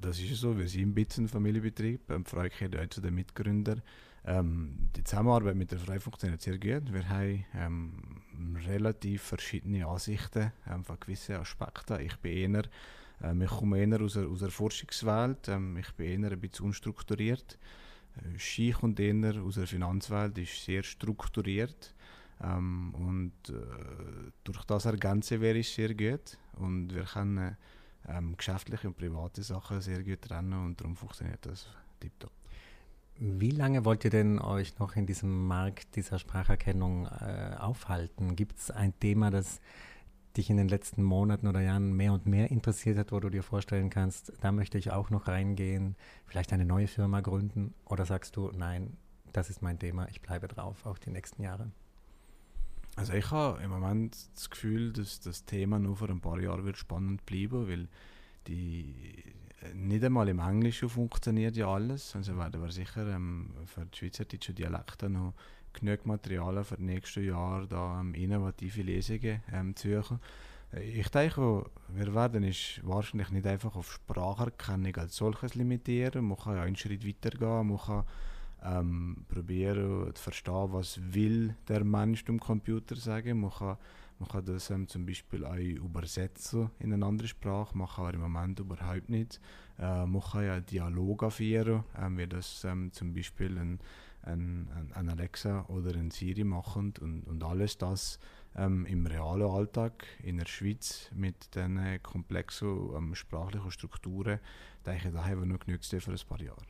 Das 0.00 0.18
ist 0.18 0.40
so, 0.40 0.56
wir 0.58 0.68
sind 0.68 0.88
ein 0.88 0.94
bisschen 0.94 1.24
ein 1.24 1.28
Familienbetrieb. 1.28 2.10
Ähm, 2.10 2.24
Frau 2.24 2.42
gehört 2.42 2.76
auch 2.76 2.88
zu 2.88 3.00
den 3.00 3.14
Mitgründern. 3.14 3.82
Ähm, 4.24 4.90
die 4.96 5.04
Zusammenarbeit 5.04 5.56
mit 5.56 5.70
der 5.70 5.78
Frau 5.78 5.98
funktioniert 5.98 6.42
sehr 6.42 6.58
gut. 6.58 6.92
Wir 6.92 7.08
haben 7.08 7.44
ähm, 7.54 8.56
relativ 8.66 9.22
verschiedene 9.22 9.86
Ansichten 9.86 10.52
ähm, 10.68 10.84
von 10.84 10.98
gewissen 11.00 11.36
Aspekten. 11.36 12.00
Ich 12.00 12.16
bin 12.16 12.54
eher, 12.54 12.64
ähm, 13.22 13.42
ich 13.42 13.50
komme 13.50 13.78
eher 13.78 14.00
aus 14.00 14.14
der, 14.14 14.26
aus 14.28 14.40
der 14.40 14.50
Forschungswelt. 14.50 15.48
Ähm, 15.48 15.76
ich 15.78 15.90
bin 15.92 16.22
eher 16.22 16.32
ein 16.32 16.40
bisschen 16.40 16.66
unstrukturiert. 16.66 17.58
Äh, 18.16 18.38
Ski 18.38 18.72
kommt 18.72 19.00
eher 19.00 19.42
aus 19.42 19.54
der 19.54 19.66
Finanzwelt, 19.66 20.36
ist 20.38 20.64
sehr 20.64 20.82
strukturiert. 20.82 21.94
Ähm, 22.42 22.94
und 22.94 23.32
äh, 23.48 24.30
durch 24.44 24.64
das 24.64 24.84
ergänzen 24.84 25.40
wir 25.40 25.56
es 25.56 25.74
sehr 25.74 25.94
gut. 25.94 26.38
Und 26.56 26.94
wir 26.94 27.04
können 27.04 27.56
ähm, 28.08 28.36
geschäftliche 28.36 28.88
und 28.88 28.96
private 28.96 29.42
Sachen 29.42 29.80
sehr 29.80 30.02
gut 30.02 30.22
trennen 30.22 30.64
und 30.66 30.80
darum 30.80 30.96
funktioniert 30.96 31.44
das 31.46 31.66
tiptop. 32.00 32.32
Wie 33.20 33.50
lange 33.50 33.84
wollt 33.84 34.04
ihr 34.04 34.10
denn 34.10 34.38
euch 34.38 34.78
noch 34.78 34.94
in 34.94 35.06
diesem 35.06 35.48
Markt 35.48 35.96
dieser 35.96 36.18
Spracherkennung 36.20 37.06
äh, 37.06 37.56
aufhalten? 37.58 38.36
Gibt 38.36 38.58
es 38.58 38.70
ein 38.70 38.98
Thema, 39.00 39.30
das 39.30 39.60
dich 40.36 40.50
in 40.50 40.56
den 40.56 40.68
letzten 40.68 41.02
Monaten 41.02 41.48
oder 41.48 41.60
Jahren 41.60 41.94
mehr 41.94 42.12
und 42.12 42.26
mehr 42.26 42.50
interessiert 42.50 42.96
hat, 42.96 43.10
wo 43.10 43.18
du 43.18 43.28
dir 43.28 43.42
vorstellen 43.42 43.90
kannst, 43.90 44.32
da 44.40 44.52
möchte 44.52 44.78
ich 44.78 44.92
auch 44.92 45.10
noch 45.10 45.26
reingehen, 45.26 45.96
vielleicht 46.26 46.52
eine 46.52 46.64
neue 46.64 46.86
Firma 46.86 47.20
gründen? 47.20 47.74
Oder 47.86 48.06
sagst 48.06 48.36
du, 48.36 48.52
nein, 48.54 48.96
das 49.32 49.50
ist 49.50 49.62
mein 49.62 49.78
Thema, 49.78 50.06
ich 50.08 50.20
bleibe 50.22 50.46
drauf, 50.46 50.86
auch 50.86 50.98
die 50.98 51.10
nächsten 51.10 51.42
Jahre? 51.42 51.72
Also 52.98 53.12
ich 53.12 53.30
habe 53.30 53.62
im 53.62 53.70
Moment 53.70 54.16
das 54.34 54.50
Gefühl, 54.50 54.92
dass 54.92 55.20
das 55.20 55.44
Thema 55.44 55.78
nur 55.78 55.94
vor 55.94 56.10
ein 56.10 56.20
paar 56.20 56.40
Jahren 56.40 56.64
wird 56.64 56.76
spannend 56.76 57.24
bleiben, 57.26 57.68
weil 57.68 57.86
die 58.48 59.22
nicht 59.72 60.02
einmal 60.02 60.28
im 60.28 60.40
Englischen 60.40 60.88
funktioniert 60.88 61.56
ja 61.56 61.68
alles. 61.68 62.16
Also 62.16 62.36
werden 62.36 62.60
wir 62.60 62.72
sicher 62.72 63.06
ähm, 63.06 63.50
für 63.66 63.86
die 63.86 63.96
schweizerdeutsche 63.96 64.52
Dialekte 64.52 65.08
noch 65.08 65.34
genug 65.72 66.06
Materialien 66.06 66.64
für 66.64 66.76
die 66.76 66.86
nächsten 66.86 67.24
Jahre 67.24 67.68
da 67.68 68.00
ähm, 68.00 68.14
innovative 68.14 68.82
Lesungen 68.82 69.42
ähm, 69.52 69.74
suchen. 69.76 70.18
Ich 70.72 71.08
denke, 71.10 71.66
wir 71.90 72.14
werden 72.16 72.42
es 72.42 72.80
wahrscheinlich 72.82 73.30
nicht 73.30 73.46
einfach 73.46 73.76
auf 73.76 73.92
Spracherkennung 73.92 74.96
als 74.96 75.14
solches 75.14 75.54
limitieren. 75.54 76.24
Man 76.24 76.36
kann 76.36 76.56
ja 76.56 76.62
einen 76.62 76.74
Schritt 76.74 77.06
weiter 77.06 77.30
gehen. 77.30 77.68
Man 77.68 77.78
kann 77.78 78.04
ähm, 78.64 79.24
probieren 79.28 80.14
zu 80.14 80.22
verstehen, 80.22 80.72
was 80.72 81.00
will 81.12 81.54
der 81.68 81.84
Mensch 81.84 82.24
dem 82.24 82.40
Computer 82.40 82.96
sagen. 82.96 83.40
Man 83.40 83.50
kann, 83.50 83.76
man 84.18 84.28
kann 84.28 84.44
das 84.44 84.70
ähm, 84.70 84.88
zum 84.88 85.06
Beispiel 85.06 85.44
auch 85.44 85.56
übersetzen 85.56 86.70
in 86.78 86.92
eine 86.92 87.06
andere 87.06 87.28
Sprache, 87.28 87.76
man 87.76 87.88
kann 87.88 88.06
aber 88.06 88.14
im 88.14 88.20
Moment 88.20 88.60
überhaupt 88.60 89.08
nicht. 89.08 89.40
Äh, 89.78 90.06
man 90.06 90.22
kann 90.22 90.44
ja 90.44 90.60
Dialog 90.60 91.32
führen, 91.32 91.84
ähm, 91.96 92.18
wie 92.18 92.26
das 92.26 92.64
ähm, 92.64 92.92
zum 92.92 93.12
Beispiel 93.14 93.56
ein, 93.58 93.78
ein, 94.22 94.68
ein, 94.94 95.08
Alexa 95.08 95.64
oder 95.68 95.94
ein 95.94 96.10
Siri 96.10 96.44
machen 96.44 96.94
und, 97.00 97.22
und 97.26 97.44
alles 97.44 97.78
das 97.78 98.18
ähm, 98.56 98.86
im 98.86 99.06
realen 99.06 99.48
Alltag 99.48 100.06
in 100.22 100.38
der 100.38 100.46
Schweiz 100.46 101.10
mit 101.14 101.54
diesen 101.54 102.02
komplexen 102.02 102.90
ähm, 102.96 103.14
sprachlichen 103.14 103.70
Strukturen, 103.70 104.40
denke 104.84 105.08
ich, 105.08 105.14
da 105.14 105.24
haben 105.24 105.40
wir 105.40 105.46
noch 105.46 105.60
genügend 105.60 105.84
für 105.84 106.10
ein 106.10 106.18
paar 106.28 106.40
Jahre. 106.40 106.62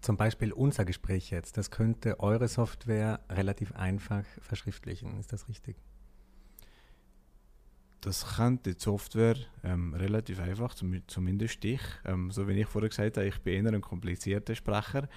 Zum 0.00 0.16
Beispiel 0.16 0.52
unser 0.52 0.84
Gespräch 0.84 1.30
jetzt, 1.30 1.56
das 1.56 1.70
könnte 1.70 2.20
eure 2.20 2.48
Software 2.48 3.20
relativ 3.30 3.72
einfach 3.72 4.24
verschriftlichen. 4.40 5.18
Ist 5.18 5.32
das 5.32 5.48
richtig? 5.48 5.76
Das 8.00 8.36
könnte 8.36 8.74
die 8.74 8.80
Software 8.80 9.36
ähm, 9.64 9.92
relativ 9.94 10.38
einfach, 10.38 10.74
zumindest 10.74 11.64
ich. 11.64 11.80
Ähm, 12.04 12.30
so 12.30 12.46
wie 12.46 12.52
ich 12.52 12.66
vorher 12.66 12.88
gesagt 12.88 13.16
habe, 13.16 13.26
ich 13.26 13.40
bin 13.40 13.66
eher 13.66 13.72
ein 13.72 13.80
komplizierter 13.80 14.54
Sprecher. 14.54 15.08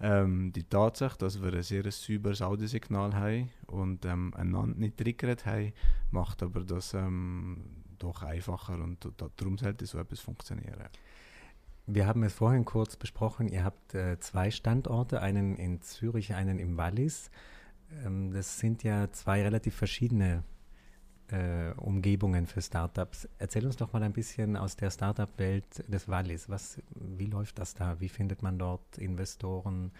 Ähm, 0.00 0.52
die 0.52 0.64
Tatsache, 0.64 1.16
dass 1.18 1.40
wir 1.40 1.52
ein 1.52 1.62
sehr 1.62 1.88
sauberes 1.92 2.42
Audiosignal 2.42 3.14
haben 3.14 3.50
und 3.68 4.04
ähm, 4.04 4.34
einander 4.34 4.76
nicht 4.76 4.96
triggert 4.96 5.46
haben, 5.46 5.72
macht 6.10 6.42
aber 6.42 6.64
das 6.64 6.94
ähm, 6.94 7.58
doch 7.98 8.22
einfacher 8.24 8.74
und 8.74 9.08
darum 9.36 9.56
sollte 9.56 9.86
so 9.86 9.98
etwas 9.98 10.18
funktionieren. 10.18 10.88
Wir 11.86 12.06
haben 12.06 12.22
es 12.22 12.32
vorhin 12.32 12.64
kurz 12.64 12.96
besprochen. 12.96 13.48
Ihr 13.48 13.64
habt 13.64 13.94
äh, 13.94 14.18
zwei 14.20 14.50
Standorte, 14.50 15.20
einen 15.20 15.56
in 15.56 15.82
Zürich, 15.82 16.34
einen 16.34 16.58
im 16.58 16.76
Wallis. 16.76 17.30
Ähm, 18.04 18.32
das 18.32 18.58
sind 18.58 18.84
ja 18.84 19.10
zwei 19.10 19.42
relativ 19.42 19.74
verschiedene 19.74 20.44
äh, 21.28 21.72
Umgebungen 21.72 22.46
für 22.46 22.62
Startups. 22.62 23.28
Erzähl 23.38 23.66
uns 23.66 23.76
doch 23.76 23.92
mal 23.92 24.02
ein 24.02 24.12
bisschen 24.12 24.56
aus 24.56 24.76
der 24.76 24.90
Startup-Welt 24.90 25.84
des 25.92 26.08
Wallis. 26.08 26.48
Was, 26.48 26.80
wie 26.94 27.26
läuft 27.26 27.58
das 27.58 27.74
da? 27.74 27.98
Wie 28.00 28.08
findet 28.08 28.42
man 28.42 28.58
dort 28.58 28.98
Investoren? 28.98 29.90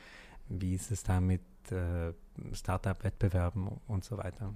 Wie 0.49 0.75
ist 0.75 0.93
es 0.93 1.03
da 1.03 1.21
mit 1.21 1.43
äh, 1.71 2.13
Startup-Wettbewerben 2.53 3.69
und 3.89 4.05
so 4.05 4.19
weiter? 4.19 4.55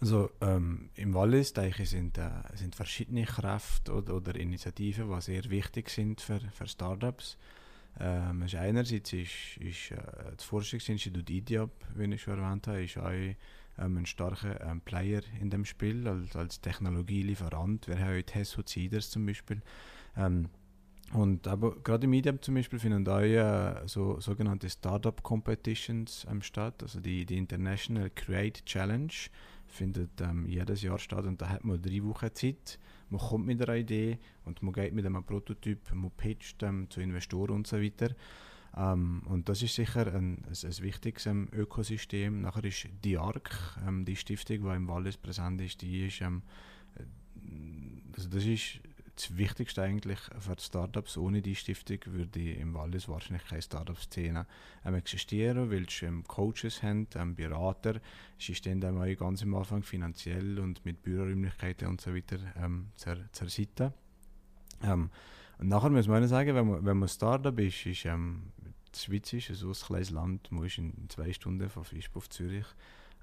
Also 0.00 0.30
ähm, 0.42 0.90
im 0.94 1.14
Wallis 1.14 1.54
denke 1.54 1.82
ich, 1.82 1.90
sind, 1.90 2.18
äh, 2.18 2.30
sind 2.54 2.74
verschiedene 2.74 3.24
Kräfte 3.24 3.94
oder, 3.94 4.14
oder, 4.14 4.34
Initiativen, 4.34 5.08
die 5.08 5.20
sehr 5.22 5.48
wichtig 5.48 5.88
sind 5.88 6.20
für, 6.20 6.40
für 6.40 6.66
Startups. 6.66 7.38
Ähm, 7.98 8.42
also 8.42 8.58
einerseits 8.58 9.12
ist, 9.14 9.56
ist 9.58 9.92
äh, 9.92 9.96
das 10.36 10.44
Forschungsinstitut 10.44 11.30
IDIAB, 11.30 11.70
wie 11.94 12.12
ich 12.12 12.22
schon 12.22 12.38
erwähnt 12.38 12.66
habe, 12.66 12.84
ist 12.84 12.98
auch 12.98 13.10
ähm, 13.10 13.96
ein 13.96 14.06
starker 14.06 14.60
ähm, 14.60 14.82
Player 14.82 15.22
in 15.40 15.48
dem 15.48 15.64
Spiel 15.64 16.06
als, 16.06 16.36
als 16.36 16.60
Technologielieferant. 16.60 17.88
Wir 17.88 17.98
haben 17.98 18.16
heute 18.16 18.34
Hesso 18.34 18.62
Cedars 18.62 19.10
zum 19.10 19.24
Beispiel. 19.24 19.62
Ähm, 20.16 20.50
und 21.12 21.46
aber 21.46 21.76
gerade 21.82 22.04
im 22.04 22.12
IDIAB 22.12 22.44
zum 22.44 22.54
Beispiel 22.56 22.78
finden 22.78 23.08
auch 23.08 23.20
äh, 23.20 23.86
so 23.86 24.20
sogenannte 24.20 24.68
Startup 24.68 25.22
Competitions 25.22 26.26
ähm, 26.28 26.42
statt, 26.42 26.82
also 26.82 27.00
die, 27.00 27.24
die 27.24 27.38
International 27.38 28.10
Create 28.10 28.64
Challenge 28.66 29.12
findet 29.68 30.20
ähm, 30.20 30.46
jedes 30.46 30.82
Jahr 30.82 30.98
statt 30.98 31.26
und 31.26 31.40
da 31.40 31.48
hat 31.48 31.64
man 31.64 31.80
drei 31.80 32.02
Wochen 32.02 32.34
Zeit. 32.34 32.78
Man 33.10 33.20
kommt 33.20 33.46
mit 33.46 33.62
einer 33.62 33.76
Idee 33.76 34.18
und 34.44 34.62
man 34.62 34.72
geht 34.72 34.92
mit 34.92 35.06
einem 35.06 35.24
Prototyp, 35.24 35.92
man 35.92 36.10
pitcht 36.10 36.62
ähm, 36.62 36.88
zu 36.90 37.00
Investoren 37.00 37.54
und 37.54 37.66
so 37.66 37.80
weiter. 37.80 38.14
Ähm, 38.76 39.22
und 39.26 39.48
das 39.48 39.62
ist 39.62 39.74
sicher 39.74 40.06
ein, 40.06 40.44
ein, 40.44 40.54
ein 40.64 40.82
wichtiges 40.82 41.26
ähm, 41.26 41.48
Ökosystem. 41.52 42.42
Nachher 42.42 42.64
ist 42.64 42.88
die 43.04 43.16
ARC, 43.16 43.78
ähm, 43.86 44.04
die 44.04 44.16
Stiftung, 44.16 44.62
die 44.62 44.76
im 44.76 44.88
Wallis 44.88 45.16
präsent 45.16 45.60
ist, 45.60 45.82
die 45.82 46.06
ist, 46.06 46.20
ähm, 46.20 46.42
äh, 46.96 47.02
also 48.16 48.28
das 48.28 48.44
ist 48.44 48.80
das 49.16 49.36
Wichtigste 49.36 49.82
eigentlich 49.82 50.18
für 50.38 50.56
Startups. 50.58 51.16
Ohne 51.16 51.42
die 51.42 51.54
Stiftung 51.54 51.98
würde 52.06 52.52
im 52.52 52.74
Wallis 52.74 53.08
wahrscheinlich 53.08 53.46
keine 53.46 53.62
Startup-Szene 53.62 54.46
ähm, 54.84 54.94
existieren, 54.94 55.70
weil 55.70 55.86
ähm, 56.02 56.24
Coaches 56.24 56.82
haben, 56.82 57.08
ähm, 57.14 57.34
Berater. 57.34 58.00
Sie 58.38 58.54
stehen 58.54 58.80
dann 58.80 58.98
auch 58.98 59.18
ganz 59.18 59.42
am 59.42 59.54
Anfang 59.54 59.82
finanziell 59.82 60.58
und 60.58 60.84
mit 60.84 61.02
Büroräumlichkeiten 61.02 61.88
und 61.88 62.00
so 62.00 62.14
weiter 62.14 62.38
ähm, 62.62 62.88
zur, 62.96 63.16
zur 63.32 63.48
Seite. 63.48 63.92
Ähm, 64.82 65.10
und 65.58 65.68
nachher 65.68 65.90
muss 65.90 66.06
man 66.06 66.26
sagen, 66.28 66.54
wenn 66.54 66.68
man, 66.68 66.84
wenn 66.84 66.98
man 66.98 67.08
Startup 67.08 67.58
ist, 67.58 67.86
ist 67.86 68.04
ähm, 68.04 68.52
die 68.94 68.98
Schweiz 68.98 69.32
ist 69.32 69.50
ein 69.50 69.56
so 69.56 69.72
kleines 69.72 70.10
Land, 70.10 70.52
man 70.52 70.64
ist 70.64 70.78
in 70.78 70.92
zwei 71.08 71.32
Stunden 71.32 71.68
von 71.68 71.84
Fischbuch 71.84 72.18
auf 72.18 72.30
Zürich 72.30 72.66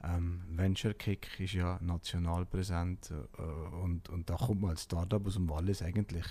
ähm, 0.03 0.41
Venture 0.49 0.93
Kick 0.93 1.39
ist 1.39 1.53
ja 1.53 1.79
national 1.81 2.45
präsent 2.45 3.11
äh, 3.11 3.41
und, 3.41 4.09
und 4.09 4.29
da 4.29 4.35
kommt 4.35 4.61
man 4.61 4.71
als 4.71 4.83
Startup 4.83 5.25
aus 5.25 5.35
dem 5.35 5.49
Wallis 5.49 5.81
eigentlich 5.81 6.25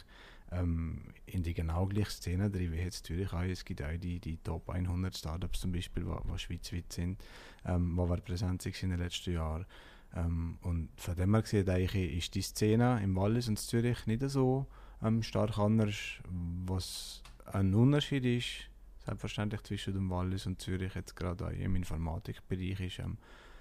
ähm, 0.50 1.00
in 1.26 1.42
die 1.42 1.54
genau 1.54 1.86
gleiche 1.86 2.10
Szene 2.10 2.50
drin 2.50 2.72
wie 2.72 2.76
jetzt 2.76 3.06
Zürich 3.06 3.32
auch. 3.32 3.42
Es 3.42 3.64
gibt 3.64 3.82
auch 3.82 3.96
die, 3.98 4.20
die 4.20 4.36
Top 4.38 4.68
100 4.68 5.16
Startups 5.16 5.60
zum 5.60 5.72
Beispiel, 5.72 6.04
die 6.04 6.38
schweizweit 6.38 6.92
sind, 6.92 7.18
ähm, 7.64 7.98
die 7.98 8.20
präsent 8.20 8.62
sind 8.62 8.82
in 8.82 8.90
den 8.90 8.98
letzten 9.00 9.32
Jahren. 9.32 9.64
Ähm, 10.14 10.58
und 10.60 10.90
von 10.96 11.16
dem 11.16 11.34
her 11.34 11.42
gesehen, 11.42 12.18
ist 12.18 12.34
die 12.34 12.42
Szene 12.42 13.00
im 13.02 13.16
Wallis 13.16 13.48
und 13.48 13.58
Zürich 13.58 14.06
nicht 14.06 14.22
so 14.28 14.66
ähm, 15.02 15.22
stark 15.22 15.58
anders. 15.58 15.96
Was 16.66 17.22
ein 17.46 17.74
Unterschied 17.74 18.24
ist, 18.26 18.68
selbstverständlich 19.06 19.62
zwischen 19.62 19.94
dem 19.94 20.10
Wallis 20.10 20.46
und 20.46 20.60
Zürich, 20.60 20.94
jetzt 20.94 21.16
gerade 21.16 21.46
auch 21.46 21.50
im 21.50 21.74
Informatikbereich, 21.76 22.80
ist, 22.80 22.98
ähm, 22.98 23.12
äh, 23.12 23.51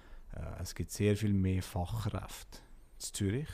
es 0.60 0.74
gibt 0.74 0.90
sehr 0.90 1.16
viel 1.16 1.32
mehr 1.34 1.62
Fachkräfte 1.62 2.58
in 2.94 3.00
Zürich. 3.00 3.48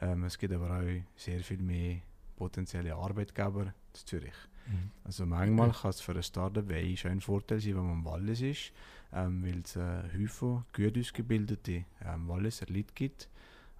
Ähm, 0.00 0.24
es 0.24 0.38
gibt 0.38 0.54
aber 0.54 0.80
auch 0.80 1.02
sehr 1.16 1.40
viel 1.40 1.62
mehr 1.62 2.00
potenzielle 2.36 2.94
Arbeitgeber 2.94 3.62
in 3.62 3.72
Zürich. 3.92 4.34
Mhm. 4.66 4.90
Also 5.04 5.26
manchmal 5.26 5.72
kann 5.72 5.90
es 5.90 6.00
für 6.00 6.12
ein 6.12 6.22
Startup 6.22 6.64
schon 6.96 7.10
ein 7.10 7.20
Vorteil 7.20 7.60
sein, 7.60 7.76
wenn 7.76 7.86
man 7.86 7.98
im 7.98 8.04
Wallis 8.04 8.40
ist, 8.40 8.72
ähm, 9.12 9.44
weil 9.44 9.60
es 9.60 9.76
äh, 9.76 10.02
Häufen 10.16 10.64
gut 10.74 10.98
ausgebildete 10.98 11.84
ähm, 12.04 12.28
Walliser 12.28 12.66
Leute 12.68 12.92
gibt, 12.94 13.28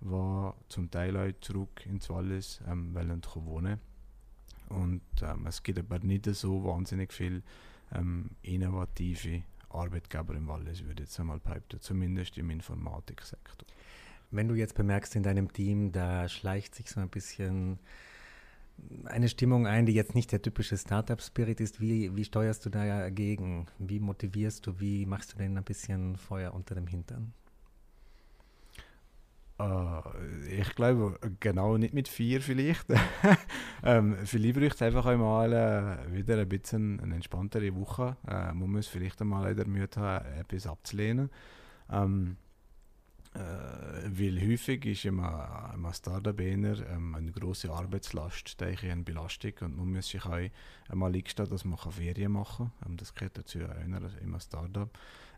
die 0.01 0.51
zum 0.69 0.91
Teil 0.91 1.17
auch 1.17 1.33
zurück 1.41 1.87
ins 1.87 2.09
Wallis 2.11 2.61
ähm, 2.67 2.95
wollen 2.95 3.23
wohnen 3.35 3.81
Und 4.69 5.03
ähm, 5.23 5.47
es 5.47 5.63
gibt 5.63 5.79
aber 5.79 5.99
nicht 6.01 6.27
so 6.27 6.65
wahnsinnig 6.65 7.13
viele 7.13 7.43
ähm, 7.93 8.31
innovative 8.43 9.43
Arbeitgeber 9.71 10.35
im 10.35 10.49
Wallis, 10.49 10.85
würde 10.85 11.03
ich 11.03 11.09
jetzt 11.09 11.21
einmal 11.21 11.41
behaupten, 11.41 11.81
zumindest 11.81 12.37
im 12.39 12.51
Informatiksektor. 12.51 13.67
Wenn 14.31 14.49
du 14.49 14.55
jetzt 14.55 14.75
bemerkst 14.75 15.17
in 15.17 15.23
deinem 15.23 15.53
Team, 15.53 15.93
da 15.93 16.29
schleicht 16.29 16.75
sich 16.75 16.89
so 16.89 17.01
ein 17.01 17.09
bisschen 17.09 17.79
eine 19.05 19.29
Stimmung 19.29 19.67
ein, 19.67 19.87
die 19.87 19.93
jetzt 19.93 20.15
nicht 20.15 20.33
der 20.33 20.43
typische 20.43 20.77
Startup-Spirit 20.77 21.61
ist, 21.61 21.81
wie, 21.81 22.15
wie 22.17 22.25
steuerst 22.25 22.65
du 22.65 22.71
dagegen? 22.71 23.67
Wie 23.79 24.01
motivierst 24.01 24.67
du, 24.67 24.81
wie 24.81 25.07
machst 25.07 25.33
du 25.33 25.39
denn 25.39 25.57
ein 25.57 25.65
bisschen 25.65 26.17
Feuer 26.17 26.55
unter 26.55 26.75
dem 26.75 26.87
Hintern? 26.87 27.33
Uh, 29.61 30.01
ich 30.49 30.75
glaube, 30.75 31.19
genau 31.39 31.77
nicht 31.77 31.93
mit 31.93 32.09
vier 32.09 32.41
vielleicht. 32.41 32.87
ähm, 33.83 34.17
vielleicht 34.25 34.59
braucht 34.59 34.75
es 34.75 34.83
einfach 34.83 35.07
einmal 35.07 35.53
äh, 35.53 36.13
wieder 36.13 36.39
ein 36.39 36.49
bisschen 36.49 37.01
eine 37.01 37.15
entspanntere 37.15 37.75
Woche. 37.75 38.17
Äh, 38.27 38.53
man 38.53 38.71
muss 38.71 38.87
vielleicht 38.87 39.21
einmal 39.21 39.55
der 39.55 39.67
Mühe 39.67 39.89
haben, 39.97 40.27
etwas 40.39 40.67
abzulehnen. 40.67 41.31
Ähm, 41.91 42.37
äh, 43.33 43.39
weil 44.09 44.41
häufig 44.41 44.85
ist 44.87 45.05
immer 45.05 45.73
ein 45.73 45.95
Startup 45.95 46.39
ähm, 46.41 47.15
eine 47.15 47.31
große 47.31 47.71
Arbeitslast, 47.71 48.61
denke 48.61 48.91
eine 48.91 49.05
Belastung 49.05 49.53
und 49.61 49.77
man 49.77 49.93
muss 49.93 50.09
sich 50.09 50.25
auch 50.25 50.41
einmal 50.89 51.15
eingestehen, 51.15 51.49
dass 51.49 51.65
man 51.65 51.79
Ferien 51.79 52.33
machen 52.33 52.73
kann. 52.81 52.91
Ähm, 52.91 52.97
das 52.97 53.15
gehört 53.15 53.39
dazu 53.39 53.61
einer 53.61 54.01
im 54.21 54.39
Startup. 54.41 54.91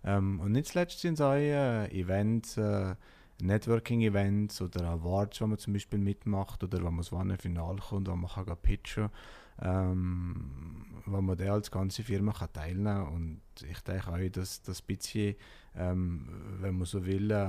Ähm, 0.05 0.41
und 0.41 0.53
nicht 0.53 0.69
zuletzt 0.69 1.01
sind 1.01 1.15
es 1.15 1.21
auch 1.21 1.35
äh, 1.35 1.87
Events, 1.89 2.57
äh, 2.57 2.95
Networking-Events 3.43 4.63
oder 4.63 4.85
Awards, 4.85 5.41
wo 5.41 5.47
man 5.47 5.59
zum 5.59 5.73
Beispiel 5.73 5.99
mitmacht 5.99 6.63
oder 6.63 6.83
wo 6.83 6.91
man 6.91 7.03
so 7.03 7.17
ein 7.17 7.37
Finale 7.37 7.79
kommt, 7.79 8.09
wo 8.09 8.17
man 8.17 8.31
kann 8.31 8.57
pitchen 8.63 9.11
kann, 9.59 9.91
ähm, 9.93 10.85
wo 11.07 11.21
man 11.21 11.37
da 11.37 11.53
als 11.53 11.71
ganze 11.71 12.03
Firma 12.03 12.33
kann 12.33 12.53
teilnehmen 12.53 13.05
kann. 13.05 13.13
Und 13.13 13.41
ich 13.69 13.81
denke 13.81 14.09
auch, 14.09 14.31
dass 14.31 14.63
das 14.63 14.81
bisschen, 14.83 15.35
ähm, 15.77 16.29
wenn 16.61 16.77
man 16.77 16.87
so 16.87 17.05
will, 17.05 17.31
äh, 17.31 17.47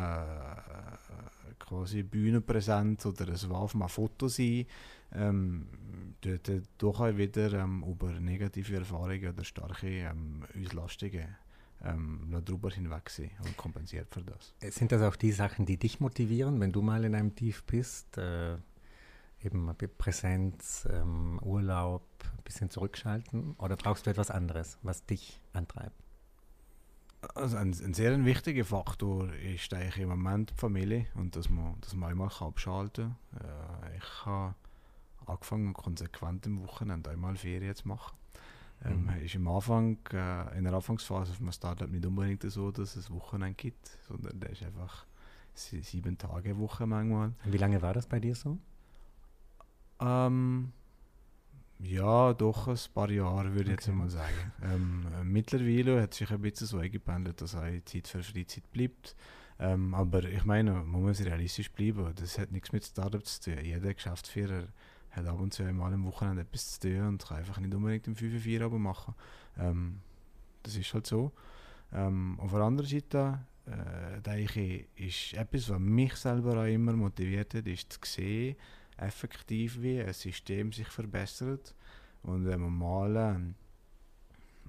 quasi 1.59 2.03
Bühnenpräsenz 2.03 3.05
oder 3.05 3.29
es 3.29 3.47
darf 3.47 3.73
mal 3.75 3.87
Foto 3.87 4.27
sein, 4.27 4.65
ähm, 5.13 5.67
dort 6.21 6.49
doch 6.77 6.99
auch 7.01 7.17
wieder 7.17 7.53
ähm, 7.53 7.83
über 7.87 8.09
negative 8.19 8.77
Erfahrungen 8.77 9.29
oder 9.29 9.43
starke 9.43 9.87
ähm, 9.87 10.43
Auslastungen 10.59 11.35
ähm, 11.83 12.29
nur 12.29 12.41
drüber 12.41 12.69
hinwachse 12.69 13.29
und 13.43 13.57
kompensiert 13.57 14.13
für 14.13 14.21
das. 14.21 14.53
Sind 14.73 14.91
das 14.91 15.01
auch 15.01 15.15
die 15.15 15.31
Sachen, 15.31 15.65
die 15.65 15.77
dich 15.77 15.99
motivieren, 15.99 16.59
wenn 16.59 16.71
du 16.71 16.81
mal 16.81 17.03
in 17.03 17.15
einem 17.15 17.35
Tief 17.35 17.63
bist? 17.63 18.17
Äh, 18.17 18.57
eben 19.43 19.69
Präsenz, 19.97 20.87
ähm, 20.89 21.39
Urlaub, 21.41 22.07
ein 22.37 22.43
bisschen 22.43 22.69
zurückschalten? 22.69 23.53
Oder 23.57 23.75
brauchst 23.75 24.05
du 24.05 24.09
etwas 24.09 24.31
anderes, 24.31 24.77
was 24.81 25.05
dich 25.05 25.39
antreibt? 25.53 25.95
Also 27.35 27.55
ein, 27.57 27.69
ein 27.69 27.93
sehr 27.93 28.25
wichtiger 28.25 28.65
Faktor 28.65 29.33
ist 29.33 29.73
eigentlich 29.73 29.99
im 29.99 30.09
Moment 30.09 30.51
die 30.51 30.55
Familie 30.55 31.07
und 31.15 31.35
dass 31.35 31.49
man, 31.49 31.79
dass 31.81 31.95
man 31.95 32.11
einmal 32.11 32.29
abschalten 32.39 33.15
kann. 33.31 33.91
Äh, 33.91 33.97
ich 33.97 34.25
habe 34.25 34.55
angefangen, 35.25 35.73
konsequent 35.73 36.45
im 36.45 36.61
Wochenende 36.63 37.09
einmal 37.09 37.37
Ferien 37.37 37.75
zu 37.75 37.87
machen. 37.87 38.15
Ähm, 38.85 39.03
mhm. 39.03 39.25
ist 39.25 39.35
im 39.35 39.47
Anfang, 39.47 39.97
äh, 40.11 40.57
in 40.57 40.65
der 40.65 40.73
Anfangsphase 40.73 41.31
auf 41.31 41.39
einem 41.39 41.51
Startup 41.51 41.89
nicht 41.89 42.05
unbedingt 42.05 42.43
so, 42.43 42.71
dass 42.71 42.95
es 42.95 43.09
Wochenende 43.11 43.55
gibt, 43.55 43.97
sondern 44.07 44.39
der 44.39 44.49
ist 44.49 44.63
einfach 44.63 45.05
sieben 45.53 46.17
Tage 46.17 46.57
Woche 46.57 46.85
manchmal. 46.85 47.33
Wie 47.45 47.57
lange 47.57 47.81
war 47.81 47.93
das 47.93 48.07
bei 48.07 48.19
dir 48.19 48.35
so? 48.35 48.57
Ähm, 50.01 50.73
ja, 51.79 52.33
doch 52.33 52.67
ein 52.67 52.77
paar 52.93 53.09
Jahre 53.09 53.53
würde 53.53 53.71
ich 53.71 53.77
okay. 53.77 53.89
jetzt 53.89 53.95
mal 53.95 54.09
sagen. 54.09 54.51
Ähm, 54.63 55.05
mittlerweile 55.23 56.01
hat 56.01 56.13
sich 56.13 56.31
ein 56.31 56.41
bisschen 56.41 56.67
so 56.67 56.77
eingependelt, 56.77 57.41
dass 57.41 57.55
auch 57.55 57.65
Zeit 57.85 58.07
für 58.07 58.23
Freizeit 58.23 58.71
bleibt. 58.71 59.15
Ähm, 59.59 59.93
aber 59.93 60.23
ich 60.23 60.45
meine, 60.45 60.73
man 60.73 61.03
muss 61.03 61.23
realistisch 61.23 61.71
bleiben. 61.71 62.13
Das 62.15 62.37
hat 62.39 62.51
nichts 62.51 62.71
mit 62.71 62.85
Startups 62.85 63.39
zu 63.39 63.53
tun. 63.53 63.63
Jeder 63.63 63.93
Geschäftsführer 63.93 64.67
hat 65.13 65.25
ab 65.27 65.39
und 65.39 65.53
zu 65.53 65.63
einmal 65.63 65.93
am 65.93 66.05
Wochenende 66.05 66.41
etwas 66.41 66.79
zu 66.79 66.89
tun 66.89 67.07
und 67.07 67.25
kann 67.25 67.37
einfach 67.37 67.59
nicht 67.59 67.73
unbedingt 67.73 68.07
im 68.07 68.15
5 68.15 68.41
4 68.41 68.61
aber 68.61 68.79
machen. 68.79 69.13
Ähm, 69.57 69.99
das 70.63 70.75
ist 70.75 70.93
halt 70.93 71.07
so. 71.07 71.31
Ähm, 71.93 72.39
auf 72.39 72.51
der 72.51 72.61
anderen 72.61 72.89
Seite 72.89 73.39
äh, 73.65 74.21
denke 74.21 74.61
ich, 74.61 74.87
ist 74.95 75.33
etwas, 75.39 75.69
was 75.69 75.79
mich 75.79 76.15
selber 76.15 76.61
auch 76.61 76.67
immer 76.67 76.93
motiviert 76.93 77.53
hat, 77.53 77.67
ist 77.67 77.93
zu 77.93 77.99
sehen, 78.03 78.55
effektiv 78.97 79.81
wie 79.81 80.01
ein 80.01 80.13
System 80.13 80.71
sich 80.71 80.87
verbessert. 80.87 81.75
Und 82.23 82.45
wenn 82.45 82.61
man 82.61 82.77
mal 82.77 83.17
ein 83.17 83.55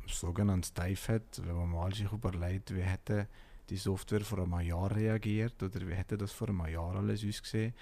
sogenanntes 0.07 0.75
Dive 0.75 1.15
hat, 1.15 1.41
wenn 1.47 1.57
man 1.57 1.71
mal 1.71 1.95
sich 1.95 2.11
überlegt, 2.13 2.75
wie 2.75 2.83
hätte 2.83 3.29
die 3.71 3.77
Software 3.77 4.21
vor 4.21 4.41
einem 4.41 4.61
Jahr 4.61 4.95
reagiert 4.95 5.63
oder 5.63 5.87
wie 5.87 5.95
hätte 5.95 6.19
das 6.19 6.33
vor 6.33 6.49
einem 6.49 6.67
Jahr 6.67 6.97
alles 6.97 7.25
ausgesehen. 7.25 7.73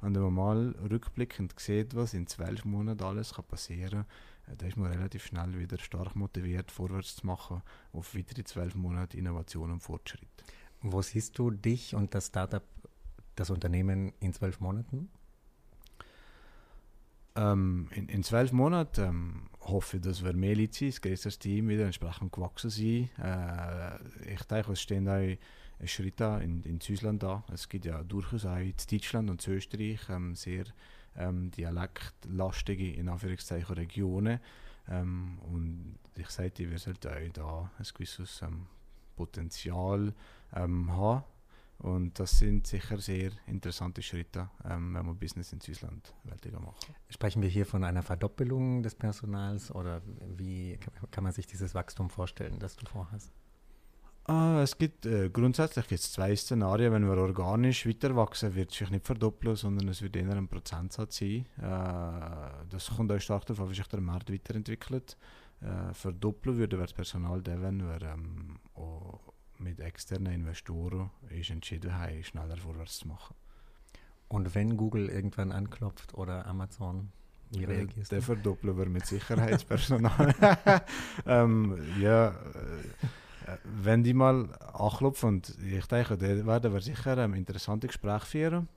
Und 0.00 0.14
wenn 0.14 0.22
man 0.22 0.34
mal 0.34 0.74
rückblickend 0.90 1.58
sieht, 1.58 1.94
was 1.94 2.14
in 2.14 2.26
zwölf 2.26 2.64
Monaten 2.64 3.02
alles 3.02 3.34
kann 3.34 3.44
passieren 3.44 4.04
kann, 4.46 4.52
äh, 4.52 4.56
da 4.56 4.66
ist 4.66 4.76
man 4.76 4.92
relativ 4.92 5.26
schnell 5.26 5.58
wieder 5.58 5.78
stark 5.78 6.16
motiviert, 6.16 6.70
vorwärts 6.70 7.16
zu 7.16 7.26
machen 7.26 7.62
auf 7.92 8.14
weitere 8.14 8.44
zwölf 8.44 8.74
Monate 8.74 9.16
Innovation 9.16 9.70
und 9.70 9.80
Fortschritt. 9.80 10.28
Wo 10.82 11.02
siehst 11.02 11.38
du 11.38 11.50
dich 11.50 11.94
und 11.94 12.14
das 12.14 12.28
Startup, 12.28 12.64
das 13.36 13.50
Unternehmen 13.50 14.12
in 14.20 14.32
zwölf 14.32 14.60
Monaten? 14.60 15.10
Ähm, 17.36 17.88
in, 17.94 18.08
in 18.08 18.22
zwölf 18.22 18.52
Monaten 18.52 19.04
ähm, 19.04 19.42
hoffe 19.60 19.98
ich, 19.98 20.02
dass 20.02 20.24
wir 20.24 20.32
mehr 20.32 20.56
Leute 20.56 20.72
sind, 20.74 20.94
das 20.94 21.02
größere 21.02 21.38
Team 21.38 21.68
wieder 21.68 21.84
entsprechend 21.84 22.32
gewachsen 22.32 22.70
sind. 22.70 23.10
Äh, 23.18 24.32
ich 24.32 24.42
denke, 24.44 24.72
es 24.72 24.80
stehen 24.80 25.08
auch 25.08 25.36
Schritte 25.86 26.40
in, 26.42 26.62
in 26.62 26.80
Südland 26.80 27.22
da. 27.22 27.44
Es 27.52 27.68
gibt 27.68 27.84
ja 27.84 28.02
durchaus 28.02 28.44
auch 28.46 28.56
in 28.56 28.74
Deutschland 28.90 29.30
und 29.30 29.46
in 29.46 29.54
Österreich 29.54 30.00
ähm, 30.08 30.34
sehr 30.34 30.64
ähm, 31.16 31.50
dialektlastige 31.50 32.92
in 32.92 33.08
Anführungszeichen 33.08 33.74
Regionen. 33.74 34.40
Ähm, 34.88 35.38
und 35.40 35.98
ich 36.16 36.28
sagte, 36.28 36.70
wir 36.70 36.78
sollten 36.78 37.08
auch 37.08 37.32
da 37.32 37.70
ein 37.78 37.86
gewisses 37.94 38.42
ähm, 38.42 38.66
Potenzial 39.16 40.14
ähm, 40.54 40.92
haben 40.92 41.24
und 41.80 42.18
das 42.18 42.38
sind 42.38 42.66
sicher 42.66 42.98
sehr 42.98 43.32
interessante 43.46 44.02
Schritte, 44.02 44.50
ähm, 44.64 44.94
wenn 44.94 45.06
man 45.06 45.16
Business 45.16 45.52
in 45.54 45.60
Süßland 45.60 46.14
weltiger 46.24 46.60
macht. 46.60 46.86
Sprechen 47.08 47.40
wir 47.40 47.48
hier 47.48 47.64
von 47.64 47.84
einer 47.84 48.02
Verdoppelung 48.02 48.82
des 48.82 48.94
Personals 48.94 49.74
oder 49.74 50.02
wie 50.36 50.78
kann 51.10 51.24
man 51.24 51.32
sich 51.32 51.46
dieses 51.46 51.74
Wachstum 51.74 52.10
vorstellen, 52.10 52.58
das 52.58 52.76
du 52.76 52.84
vorhast? 52.84 53.32
Ah, 54.24 54.60
es 54.62 54.76
gibt 54.78 55.06
äh, 55.06 55.28
grundsätzlich 55.28 55.88
gibt's 55.88 56.12
zwei 56.12 56.36
Szenarien. 56.36 56.92
Wenn 56.92 57.08
wir 57.08 57.16
organisch 57.16 57.86
weiter 57.86 58.14
wachsen, 58.14 58.54
wird 58.54 58.70
es 58.70 58.78
sich 58.78 58.90
nicht 58.90 59.06
verdoppeln, 59.06 59.56
sondern 59.56 59.88
es 59.88 60.02
wird 60.02 60.14
eher 60.14 60.36
ein 60.36 60.46
Prozentsatz 60.48 61.18
sein. 61.18 61.46
Äh, 61.58 62.66
das 62.68 62.90
kommt 62.94 63.10
auch 63.10 63.20
stark 63.20 63.46
darauf 63.46 63.64
an, 63.64 63.70
wie 63.70 63.74
sich 63.74 63.86
der 63.88 64.00
Markt 64.00 64.32
weiterentwickelt. 64.32 65.16
Äh, 65.62 65.92
verdoppeln 65.94 66.58
würde 66.58 66.78
wir 66.78 66.84
das 66.84 66.92
Personal 66.92 67.42
dann, 67.42 67.62
wenn 67.62 67.86
wir 67.86 68.02
ähm, 68.02 68.58
mit 69.58 69.80
externen 69.80 70.32
Investoren 70.32 71.10
ist 71.28 71.50
entschieden 71.50 71.94
haben, 71.94 72.24
schneller 72.24 72.56
vorwärts 72.56 72.98
zu 72.98 73.08
machen. 73.08 73.34
Und 74.28 74.54
wenn 74.54 74.76
Google 74.76 75.08
irgendwann 75.08 75.52
anklopft 75.52 76.14
oder 76.14 76.46
Amazon, 76.46 77.10
wie 77.50 77.64
reagierst 77.64 78.12
du? 78.12 78.16
Der 78.16 78.22
verdoppeln 78.22 78.78
wir 78.78 78.86
mit 78.86 79.06
Sicherheitspersonal. 79.06 80.34
ähm, 81.26 81.78
ja, 82.00 82.28
äh, 82.28 82.32
wenn 83.64 84.02
die 84.02 84.14
mal 84.14 84.52
anklopfen, 84.72 85.28
und 85.28 85.58
ich 85.62 85.86
denke, 85.86 86.16
da 86.16 86.46
werden 86.46 86.72
wir 86.72 86.80
sicher 86.80 87.18
ein 87.18 87.34
interessantes 87.34 87.88
Gespräch 87.88 88.24
führen. 88.24 88.68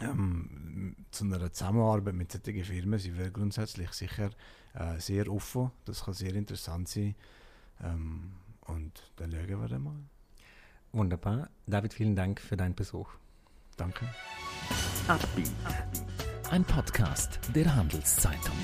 Ähm, 0.00 0.96
zu 1.10 1.24
einer 1.24 1.52
Zusammenarbeit 1.52 2.14
mit 2.14 2.32
solchen 2.32 2.64
Firmen 2.64 2.98
sind 2.98 3.18
wir 3.18 3.30
grundsätzlich 3.30 3.92
sicher 3.92 4.30
äh, 4.74 4.98
sehr 4.98 5.30
offen. 5.30 5.70
Das 5.84 6.04
kann 6.04 6.14
sehr 6.14 6.34
interessant 6.34 6.88
sein. 6.88 7.14
Ähm, 7.82 8.32
und 8.62 9.12
dann 9.16 9.30
schauen 9.30 9.60
wir 9.60 9.68
dann 9.68 9.82
mal. 9.82 9.96
Wunderbar. 10.92 11.50
David, 11.66 11.94
vielen 11.94 12.16
Dank 12.16 12.40
für 12.40 12.56
deinen 12.56 12.74
Besuch. 12.74 13.10
Danke. 13.76 14.08
Ein 16.50 16.64
Podcast 16.64 17.38
der 17.54 17.74
Handelszeitung. 17.74 18.56